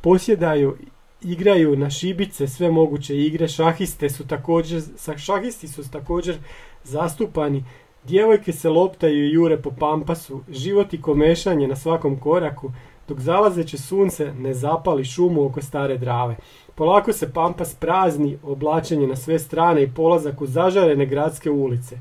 [0.00, 0.76] posjedaju,
[1.22, 4.82] igraju na šibice sve moguće igre, šahiste su također,
[5.16, 6.36] šahisti su također
[6.84, 7.64] zastupani
[8.06, 12.72] Djevojke se loptaju i jure po pampasu, život i komešanje na svakom koraku,
[13.08, 16.36] dok zalazeće sunce ne zapali šumu oko stare drave.
[16.74, 21.98] Polako se pampas prazni, oblačenje na sve strane i polazak u zažarene gradske ulice.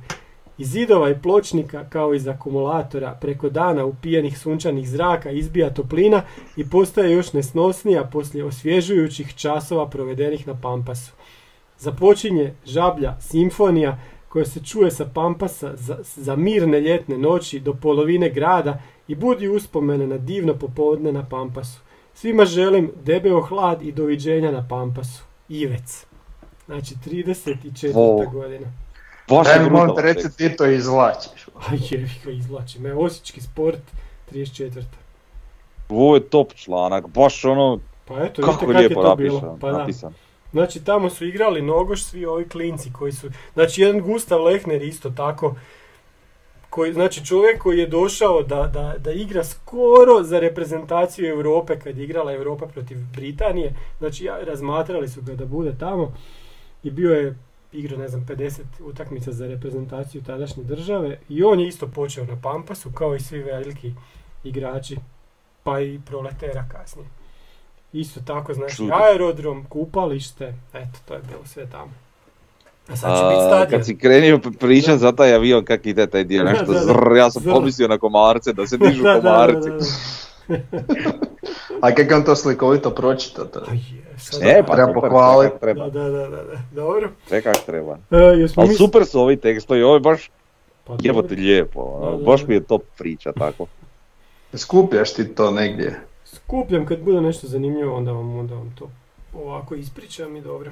[0.58, 6.22] Iz zidova i pločnika, kao iz akumulatora, preko dana upijenih sunčanih zraka izbija toplina
[6.58, 11.12] i postaje još nesnosnija poslije osvježujućih časova provedenih na pampasu.
[11.78, 13.98] Započinje žablja simfonija
[14.36, 19.48] koja se čuje sa pampasa za, za mirne ljetne noći do polovine grada i budi
[19.48, 21.80] uspomene na divno popodne na pampasu.
[22.14, 25.24] Svima želim debeo hlad i doviđenja na pampasu.
[25.50, 26.06] Ivec.
[26.66, 27.92] Znači 34.
[27.96, 28.34] Oh.
[28.34, 28.68] godina.
[29.30, 29.96] Baš je brutalno.
[29.98, 31.48] reci ti to izvlačiš.
[31.68, 32.86] A jevi ga izvlačim.
[32.86, 33.82] Evo Osječki sport
[34.32, 34.82] 34.
[35.90, 39.58] Ovo je top članak, baš ono, pa eto, kako je lijepo to bilo.
[39.62, 40.14] Pa napisan.
[40.56, 45.10] Znači tamo su igrali nogoš svi ovi klinci koji su, znači jedan Gustav Lehner isto
[45.10, 45.56] tako,
[46.70, 51.98] koji, znači čovjek koji je došao da, da, da igra skoro za reprezentaciju Europe kad
[51.98, 56.14] je igrala Europa protiv Britanije, znači razmatrali su ga da bude tamo
[56.84, 57.38] i bio je
[57.72, 62.42] igrao ne znam 50 utakmica za reprezentaciju tadašnje države i on je isto počeo na
[62.42, 63.94] Pampasu kao i svi veliki
[64.44, 64.98] igrači
[65.64, 67.25] pa i proletera kasnije.
[67.96, 71.92] Isto tako, znači aerodrom, kupalište, eto, to je bilo sve tamo.
[72.88, 73.80] A sad će biti stadion.
[73.80, 77.44] Kad si krenio pričat za taj avion, kak ide taj dio, nešto zrr, ja sam
[77.44, 79.70] pomislio na komarce, da se dižu komarci.
[81.82, 83.46] A kako on to slikovito pročita?
[83.46, 83.62] To?
[84.42, 85.56] E, pa treba pohvaliti.
[85.62, 87.10] Da, da, da, da, dobro.
[87.28, 87.98] Sve kak treba.
[88.12, 90.32] E, Ali super su ovi tekstovi, ovo je baš
[90.84, 93.66] pa, jebote lijepo, ono, baš mi je top priča tako.
[94.54, 96.02] Skupljaš ti to negdje?
[96.36, 98.90] Skupljam kad bude nešto zanimljivo, onda vam, onda vam to
[99.34, 100.72] ovako ispričam i dobro.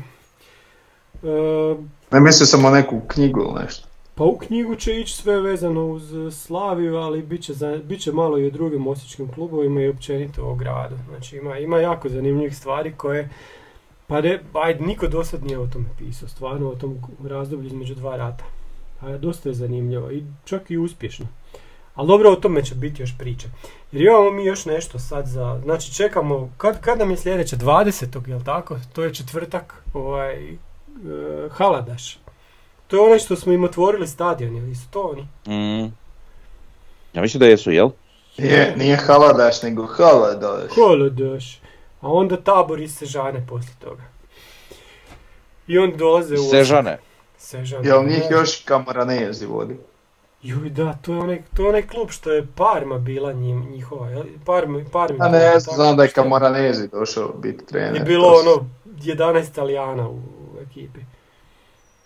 [1.24, 1.76] E,
[2.12, 3.88] ne mislio sam o neku knjigu ili nešto.
[4.16, 8.12] Pa u knjigu će ići sve vezano uz Slaviju, ali bit će, za, bit će
[8.12, 10.96] malo i o drugim osječkim klubovima i općenito o gradu.
[11.10, 13.30] Znači ima, ima jako zanimljivih stvari koje,
[14.08, 17.96] pa ne, ajde, niko do sad nije o tome pisao, stvarno o tom razdoblju između
[17.96, 18.44] dva rata.
[19.02, 21.28] A dosta je zanimljivo i čak i uspješno.
[21.96, 23.48] Ali dobro, o tome će biti još priče.
[23.92, 25.60] Jer imamo mi još nešto sad za...
[25.64, 27.56] Znači čekamo, kad, kad nam je sljedeće?
[27.56, 28.30] 20.
[28.30, 28.78] jel tako?
[28.94, 32.20] To je četvrtak, ovaj, uh, Haladaš.
[32.88, 35.22] To je onaj što smo im otvorili stadion, jel su to oni?
[35.48, 35.94] Mm.
[37.14, 37.90] Ja mislim da jesu, jel?
[38.38, 40.72] Je, nije Haladaš, nego Haladaš.
[40.76, 41.62] Haladaš.
[42.02, 44.04] A onda tabor iz Sežane poslije toga.
[45.68, 46.50] I onda dolaze u...
[46.50, 47.00] Sežane.
[47.38, 47.88] Sežane.
[47.88, 49.78] Jel njih još Kamaranezi vodi?
[50.44, 54.10] Juj, da, to je onaj, to je onaj klub što je Parma bila njim, njihova,
[54.10, 54.24] jel?
[54.46, 55.26] Parma, Parma.
[55.26, 57.96] A ne, ja znam da je Kamaranezi došao biti trener.
[57.96, 60.20] Je bilo ono 11 Italijana u
[60.62, 61.00] ekipi.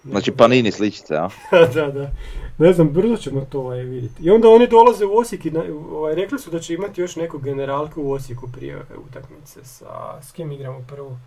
[0.03, 1.29] Znači Panini sličice, a?
[1.73, 2.11] da, da.
[2.57, 4.23] Ne znam, brzo ćemo to ovaj, vidjeti.
[4.23, 5.51] I onda oni dolaze u Osijek i
[5.91, 9.65] ovaj, rekli su da će imati još neku generalku u Osijeku prije utakmice.
[9.65, 11.17] Sa, s kim igramo prvo?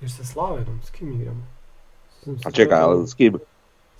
[0.00, 1.46] Jer sa Slavenom, s kim igramo?
[2.44, 3.38] a čekaj, ali s kim?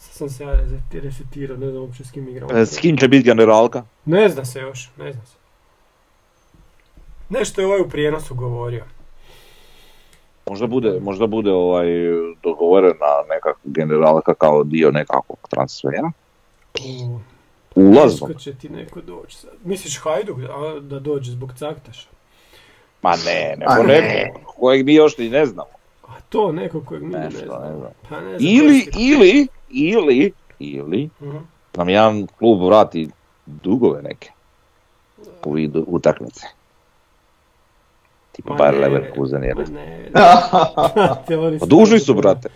[0.01, 0.61] Sam se ja
[0.93, 2.59] resetirao, ne znam uopće s kim igramo.
[2.59, 3.83] E, s kim će biti generalka?
[4.05, 5.35] Ne zna se još, ne zna se.
[7.29, 8.85] Nešto je ovaj u prijenosu govorio.
[10.47, 11.87] Možda bude, možda bude ovaj
[12.43, 16.13] dogovorena neka generalka kao dio nekakvog transfera.
[17.75, 18.35] Ulazno.
[18.35, 19.51] će ti neko doći sad.
[19.65, 22.09] Misliš Hajduk da, da dođe zbog Caktaša?
[23.03, 25.71] Ma ne, neko kojeg mi još ni ne znamo.
[26.09, 27.65] A to neko kojeg mi ne znamo.
[27.65, 27.91] Ne znam.
[28.09, 31.41] Pa ne znam ili, ili, ili, ili uh-huh.
[31.77, 33.09] nam jedan klub vrati
[33.47, 34.31] dugove neke
[35.45, 36.47] u vidu utakmice.
[38.33, 39.43] Tipa Bayer Leverkusen
[41.59, 42.49] pa dužni su, brate.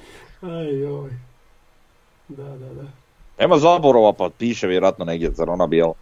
[0.43, 1.11] Aj, oj.
[2.29, 2.83] Da, da, da.
[3.39, 5.93] Nema Zaborova, pa piše vjerojatno negdje, zar ona bijel?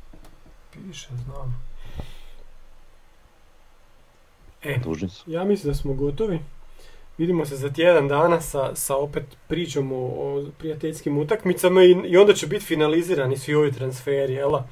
[0.73, 1.63] Piše, znam.
[4.63, 5.31] E, Dužni su.
[5.31, 6.41] ja mislim da smo gotovi.
[7.19, 12.17] Vidimo se za tjedan dana sa, sa opet pričom o, o prijateljskim utakmicama i, i
[12.17, 14.65] onda će biti finalizirani svi ovi transferi, jela?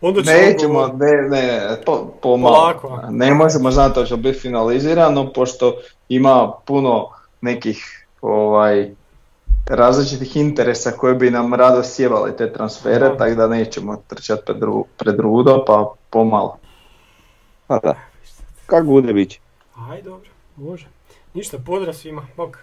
[0.00, 2.74] Onda Nećemo, ne, ne, po, pomalo.
[3.10, 5.76] Ne možemo znati da će biti finalizirano, pošto
[6.08, 7.08] ima puno
[7.40, 8.90] nekih ovaj,
[9.66, 14.58] različitih interesa koje bi nam rado sjevali te transfere, tako da nećemo trčati pred,
[14.96, 16.56] pred rudo, pa pomalo.
[17.66, 17.94] Pa da,
[18.66, 19.34] kako bude bit
[19.90, 20.86] Aj, dobro, može.
[21.34, 22.58] Ništa, pozdrav svima, bok.